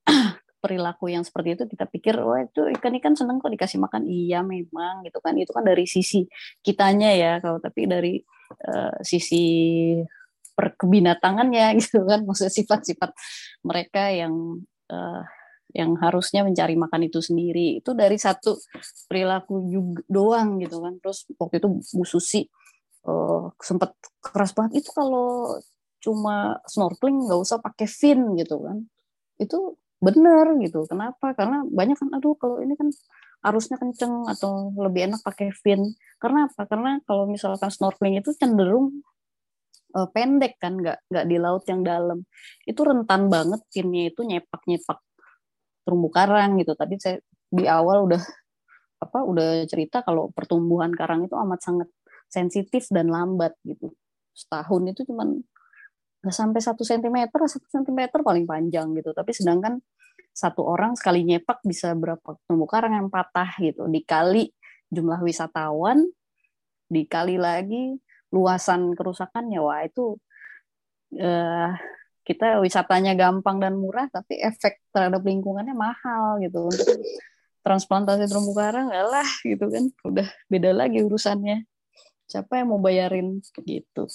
perilaku 0.62 1.12
yang 1.12 1.26
seperti 1.26 1.58
itu 1.58 1.64
kita 1.68 1.90
pikir 1.90 2.16
wah 2.22 2.46
itu 2.46 2.70
ikan-ikan 2.80 3.18
seneng 3.18 3.42
kok 3.42 3.50
dikasih 3.50 3.82
makan 3.82 4.06
iya 4.06 4.46
memang 4.46 5.02
gitu 5.02 5.18
kan 5.18 5.34
itu 5.34 5.50
kan 5.50 5.66
dari 5.66 5.90
sisi 5.90 6.30
kitanya 6.62 7.10
ya 7.18 7.34
kalau 7.42 7.58
tapi 7.58 7.90
dari 7.90 8.22
uh, 8.70 8.94
sisi 9.02 9.98
perkebinatangannya 10.54 11.66
gitu 11.82 12.06
kan 12.06 12.22
maksudnya 12.22 12.54
sifat-sifat 12.54 13.10
mereka 13.66 14.14
yang 14.14 14.62
uh, 14.94 15.26
yang 15.72 15.96
harusnya 16.00 16.44
mencari 16.44 16.76
makan 16.76 17.08
itu 17.08 17.20
sendiri. 17.24 17.80
Itu 17.80 17.96
dari 17.96 18.16
satu 18.20 18.56
perilaku 19.08 19.68
juga 19.72 20.02
doang 20.12 20.60
gitu 20.60 20.84
kan. 20.84 21.00
Terus 21.00 21.28
waktu 21.40 21.64
itu 21.64 21.68
Bu 21.96 22.06
Susi 22.08 22.42
uh, 23.08 23.50
sempat 23.60 23.96
keras 24.22 24.52
banget 24.56 24.86
itu 24.86 24.90
kalau 24.94 25.58
cuma 26.02 26.58
snorkeling 26.66 27.30
nggak 27.30 27.40
usah 27.42 27.58
pakai 27.62 27.88
fin 27.88 28.20
gitu 28.38 28.62
kan. 28.62 28.78
Itu 29.40 29.80
bener 30.02 30.58
gitu. 30.60 30.86
Kenapa? 30.90 31.34
Karena 31.38 31.64
banyak 31.66 31.98
kan 31.98 32.10
aduh 32.18 32.36
kalau 32.36 32.60
ini 32.60 32.74
kan 32.76 32.90
arusnya 33.42 33.78
kenceng 33.82 34.30
atau 34.30 34.70
lebih 34.78 35.10
enak 35.10 35.22
pakai 35.26 35.50
fin. 35.54 35.82
Karena 36.22 36.50
apa? 36.50 36.66
Karena 36.70 37.02
kalau 37.06 37.26
misalkan 37.30 37.70
snorkeling 37.74 38.22
itu 38.22 38.34
cenderung 38.38 39.02
uh, 39.98 40.08
pendek 40.10 40.58
kan 40.62 40.78
nggak 40.80 41.06
nggak 41.10 41.26
di 41.28 41.38
laut 41.42 41.64
yang 41.68 41.82
dalam. 41.82 42.20
Itu 42.66 42.82
rentan 42.86 43.28
banget 43.28 43.62
finnya 43.74 44.10
itu 44.10 44.22
nyepak 44.26 44.62
nyepak 44.68 45.00
terumbu 45.92 46.08
karang 46.08 46.56
gitu. 46.56 46.72
Tadi 46.72 46.96
saya 46.96 47.20
di 47.52 47.68
awal 47.68 48.08
udah 48.08 48.24
apa 49.04 49.20
udah 49.28 49.68
cerita 49.68 50.00
kalau 50.08 50.32
pertumbuhan 50.32 50.96
karang 50.96 51.28
itu 51.28 51.36
amat 51.36 51.60
sangat 51.60 51.92
sensitif 52.32 52.88
dan 52.88 53.12
lambat 53.12 53.52
gitu. 53.68 53.92
Setahun 54.32 54.96
itu 54.96 55.04
cuman 55.12 55.44
nggak 56.24 56.32
sampai 56.32 56.64
satu 56.64 56.88
sentimeter, 56.88 57.44
satu 57.44 57.68
sentimeter 57.68 58.24
paling 58.24 58.48
panjang 58.48 58.96
gitu. 58.96 59.12
Tapi 59.12 59.36
sedangkan 59.36 59.84
satu 60.32 60.64
orang 60.64 60.96
sekali 60.96 61.28
nyepak 61.28 61.60
bisa 61.68 61.92
berapa 61.92 62.40
terumbu 62.48 62.64
karang 62.72 62.96
yang 62.96 63.10
patah 63.12 63.52
gitu. 63.60 63.84
Dikali 63.92 64.48
jumlah 64.88 65.20
wisatawan, 65.20 66.08
dikali 66.88 67.36
lagi 67.36 68.00
luasan 68.32 68.96
kerusakannya, 68.96 69.60
wah 69.60 69.84
itu 69.84 70.16
eh, 71.20 71.72
kita 72.32 72.64
wisatanya 72.64 73.12
gampang 73.20 73.60
dan 73.60 73.76
murah 73.76 74.08
tapi 74.08 74.40
efek 74.40 74.80
terhadap 74.96 75.20
lingkungannya 75.20 75.76
mahal 75.76 76.40
gitu. 76.40 76.72
Untuk 76.72 76.88
transplantasi 77.62 78.32
terumbu 78.32 78.56
karang 78.56 78.88
lah 78.88 79.28
gitu 79.44 79.68
kan. 79.68 79.92
Udah 80.08 80.28
beda 80.48 80.72
lagi 80.72 81.04
urusannya. 81.04 81.68
Siapa 82.32 82.64
yang 82.64 82.72
mau 82.72 82.80
bayarin 82.80 83.44
gitu 83.68 84.08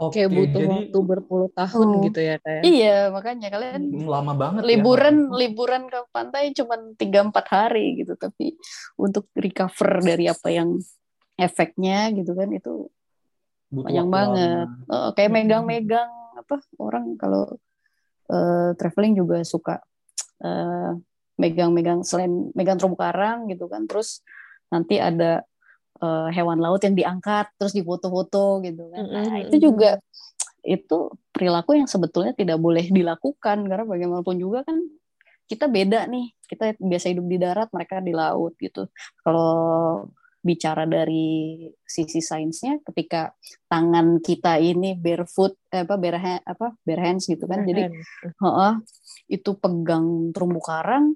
Oke, 0.00 0.24
Kayak 0.24 0.32
butuh 0.32 0.60
jadi, 0.64 0.72
waktu 0.72 0.98
berpuluh 1.04 1.50
tahun 1.52 1.88
oh, 1.92 2.00
gitu 2.08 2.20
ya 2.24 2.40
kayak. 2.40 2.62
Iya, 2.64 2.96
makanya 3.12 3.48
kalian 3.52 3.82
hmm, 3.84 4.08
lama 4.08 4.32
banget 4.32 4.62
liburan 4.64 5.28
ya. 5.28 5.36
liburan 5.44 5.82
ke 5.92 6.00
pantai 6.08 6.56
cuma 6.56 6.80
tiga 6.96 7.20
empat 7.20 7.46
hari 7.52 8.00
gitu, 8.00 8.16
tapi 8.16 8.56
untuk 8.96 9.28
recover 9.36 10.00
dari 10.00 10.24
apa 10.24 10.48
yang 10.48 10.80
efeknya 11.36 12.16
gitu 12.16 12.32
kan 12.32 12.48
itu 12.48 12.88
Butuh 13.70 13.86
panjang 13.86 14.10
banget. 14.10 14.66
uh, 14.90 15.10
kayak 15.14 15.30
megang-megang 15.30 16.10
apa 16.34 16.56
orang 16.82 17.14
kalau 17.14 17.46
uh, 18.30 18.74
traveling 18.74 19.14
juga 19.14 19.46
suka 19.46 19.78
uh, 20.42 20.98
megang-megang 21.38 22.02
selain 22.04 22.50
megang 22.52 22.76
terumbu 22.76 22.98
karang 22.98 23.48
gitu 23.48 23.70
kan 23.70 23.88
terus 23.88 24.20
nanti 24.68 24.98
ada 24.98 25.46
uh, 26.02 26.28
hewan 26.28 26.58
laut 26.58 26.82
yang 26.84 26.94
diangkat 26.94 27.48
terus 27.56 27.72
difoto-foto 27.72 28.60
gitu 28.64 28.90
kan. 28.92 29.04
Nah, 29.06 29.38
itu 29.46 29.56
juga 29.70 29.98
itu 30.60 31.08
perilaku 31.32 31.80
yang 31.80 31.88
sebetulnya 31.88 32.36
tidak 32.36 32.60
boleh 32.60 32.84
dilakukan 32.92 33.64
karena 33.64 33.84
bagaimanapun 33.88 34.36
juga 34.36 34.60
kan 34.66 34.76
kita 35.48 35.66
beda 35.66 36.06
nih. 36.06 36.30
Kita 36.46 36.78
biasa 36.78 37.10
hidup 37.10 37.26
di 37.26 37.38
darat 37.38 37.68
mereka 37.74 37.98
di 37.98 38.12
laut 38.14 38.54
gitu. 38.60 38.86
Kalau 39.22 40.06
bicara 40.40 40.88
dari 40.88 41.68
sisi 41.84 42.24
sainsnya 42.24 42.80
ketika 42.80 43.36
tangan 43.68 44.24
kita 44.24 44.56
ini 44.56 44.96
barefoot 44.96 45.52
eh, 45.68 45.84
apa 45.84 45.94
bare 46.00 46.40
apa 46.40 46.72
bare 46.80 47.02
hands 47.04 47.28
gitu 47.28 47.44
kan. 47.44 47.62
Bare 47.64 47.68
jadi 47.68 47.82
uh, 48.40 48.80
itu 49.28 49.50
pegang 49.60 50.32
terumbu 50.32 50.60
karang 50.64 51.12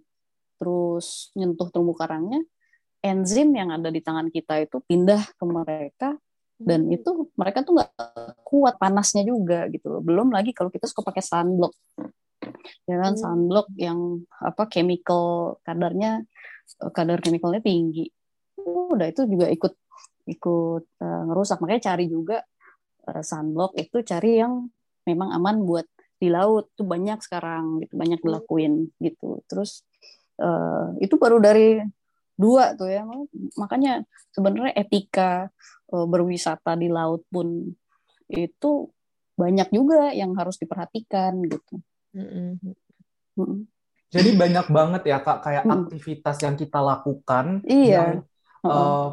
terus 0.60 1.32
nyentuh 1.34 1.68
terumbu 1.72 1.96
karangnya 1.96 2.40
enzim 3.04 3.52
yang 3.52 3.72
ada 3.72 3.92
di 3.92 4.00
tangan 4.00 4.32
kita 4.32 4.64
itu 4.64 4.80
pindah 4.80 5.20
ke 5.36 5.44
mereka 5.44 6.16
dan 6.56 6.88
hmm. 6.88 6.96
itu 6.96 7.10
mereka 7.34 7.66
tuh 7.66 7.76
nggak 7.76 7.90
kuat 8.46 8.78
panasnya 8.78 9.26
juga 9.26 9.66
gitu 9.68 9.90
loh. 9.90 10.00
Belum 10.00 10.30
lagi 10.30 10.54
kalau 10.54 10.70
kita 10.72 10.86
suka 10.86 11.04
pakai 11.12 11.24
sunblock. 11.24 11.74
Ya 12.88 12.96
kan 13.00 13.16
hmm. 13.16 13.20
sunblock 13.20 13.68
yang 13.76 14.24
apa 14.40 14.68
chemical 14.70 15.56
kadarnya 15.66 16.24
kadar 16.96 17.20
chemicalnya 17.20 17.60
tinggi 17.60 18.08
udah 18.64 19.06
itu 19.10 19.28
juga 19.28 19.46
ikut 19.52 19.74
ikut 20.24 20.84
uh, 21.04 21.22
ngerusak 21.28 21.60
makanya 21.60 21.92
cari 21.92 22.08
juga 22.08 22.40
uh, 23.08 23.22
sunblock 23.22 23.76
itu 23.76 24.00
cari 24.00 24.40
yang 24.40 24.68
memang 25.04 25.36
aman 25.36 25.62
buat 25.68 25.84
di 26.16 26.32
laut 26.32 26.72
tuh 26.72 26.88
banyak 26.88 27.20
sekarang 27.20 27.84
gitu 27.84 28.00
banyak 28.00 28.20
dilakuin 28.24 28.88
gitu 29.02 29.44
terus 29.44 29.84
uh, 30.40 30.96
itu 30.98 31.20
baru 31.20 31.36
dari 31.42 31.84
dua 32.34 32.72
tuh 32.74 32.88
ya 32.88 33.04
makanya 33.60 34.02
sebenarnya 34.32 34.72
etika 34.74 35.52
uh, 35.92 36.06
berwisata 36.08 36.74
di 36.74 36.88
laut 36.88 37.22
pun 37.28 37.70
itu 38.26 38.70
banyak 39.34 39.68
juga 39.74 40.14
yang 40.14 40.32
harus 40.38 40.56
diperhatikan 40.62 41.42
gitu. 41.46 41.82
Mm 42.14 42.58
-hmm. 43.34 43.58
Jadi 44.14 44.30
banyak 44.38 44.66
banget 44.70 45.02
ya 45.10 45.18
kak 45.18 45.42
kayak 45.42 45.66
mm. 45.66 45.74
aktivitas 45.74 46.36
yang 46.46 46.54
kita 46.54 46.78
lakukan 46.78 47.66
iya. 47.66 47.90
yang 47.98 48.10
uh, 48.64 49.08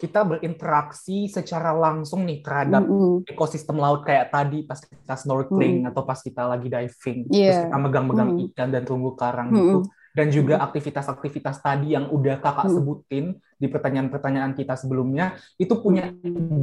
kita 0.00 0.24
berinteraksi 0.24 1.28
secara 1.28 1.76
langsung 1.76 2.24
nih 2.24 2.40
terhadap 2.40 2.88
mm 2.88 2.96
-hmm. 2.96 3.14
ekosistem 3.28 3.76
laut 3.76 4.00
kayak 4.00 4.32
tadi 4.32 4.64
pas 4.64 4.80
kita 4.80 5.12
snorkeling 5.12 5.84
mm. 5.84 5.88
atau 5.92 6.02
pas 6.08 6.16
kita 6.16 6.48
lagi 6.48 6.72
diving 6.72 7.28
yeah. 7.28 7.52
terus 7.52 7.58
kita 7.68 7.76
megang-megang 7.76 8.30
mm. 8.32 8.44
ikan 8.50 8.68
dan 8.72 8.82
terumbu 8.88 9.12
karang 9.12 9.52
mm. 9.52 9.56
gitu 9.60 9.78
dan 10.10 10.26
juga 10.32 10.58
aktivitas-aktivitas 10.64 11.60
tadi 11.60 11.94
yang 11.94 12.08
udah 12.08 12.40
kakak 12.40 12.72
mm. 12.72 12.74
sebutin 12.80 13.24
di 13.60 13.66
pertanyaan-pertanyaan 13.68 14.56
kita 14.56 14.72
sebelumnya 14.72 15.36
itu 15.60 15.76
punya 15.76 16.08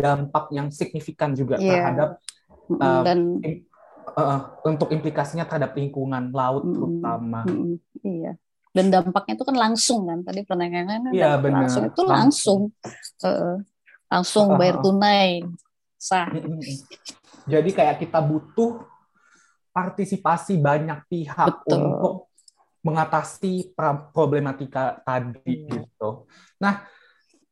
dampak 0.02 0.50
yang 0.50 0.74
signifikan 0.74 1.38
juga 1.38 1.62
yeah. 1.62 1.94
terhadap 1.94 2.10
uh, 2.74 3.06
dan 3.06 3.38
uh, 4.18 4.40
untuk 4.66 4.90
implikasinya 4.90 5.46
terhadap 5.46 5.78
lingkungan 5.78 6.34
laut 6.34 6.66
mm, 6.66 6.74
terutama. 6.74 7.42
Mm, 7.46 7.76
iya. 8.02 8.34
Dan 8.78 8.94
dampaknya 8.94 9.34
itu 9.34 9.46
kan 9.50 9.58
langsung 9.58 10.06
kan 10.06 10.22
tadi 10.22 10.46
pertanyaannya 10.46 11.10
iya, 11.18 11.34
benar. 11.42 11.66
langsung 11.66 11.84
itu 11.90 12.02
langsung 12.06 12.62
langsung, 12.70 13.26
uh, 13.26 13.56
langsung 14.06 14.46
bayar 14.54 14.78
tunai 14.86 15.42
sah. 15.98 16.30
Jadi 17.50 17.70
kayak 17.74 17.98
kita 18.06 18.22
butuh 18.22 18.86
partisipasi 19.74 20.62
banyak 20.62 21.10
pihak 21.10 21.66
Betul. 21.66 21.74
untuk 21.74 22.14
mengatasi 22.86 23.74
problematika 24.14 25.02
tadi 25.02 25.66
hmm. 25.66 25.70
gitu. 25.74 26.30
Nah, 26.62 26.86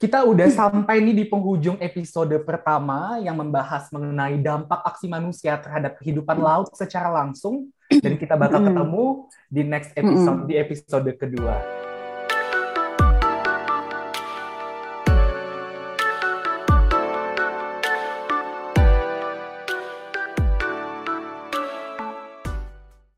kita 0.06 0.22
udah 0.22 0.46
sampai 0.54 1.02
nih 1.02 1.18
di 1.18 1.26
penghujung 1.26 1.82
episode 1.82 2.38
pertama 2.46 3.18
yang 3.18 3.42
membahas 3.42 3.90
mengenai 3.90 4.38
dampak 4.38 4.86
aksi 4.86 5.10
manusia 5.10 5.58
terhadap 5.58 5.98
kehidupan 5.98 6.38
laut 6.38 6.70
secara 6.78 7.10
langsung. 7.10 7.74
Dan 7.90 8.14
kita 8.14 8.38
bakal 8.38 8.70
ketemu 8.70 9.26
di 9.50 9.62
next 9.66 9.98
episode 9.98 10.46
di 10.46 10.62
episode 10.62 11.10
kedua. 11.18 11.58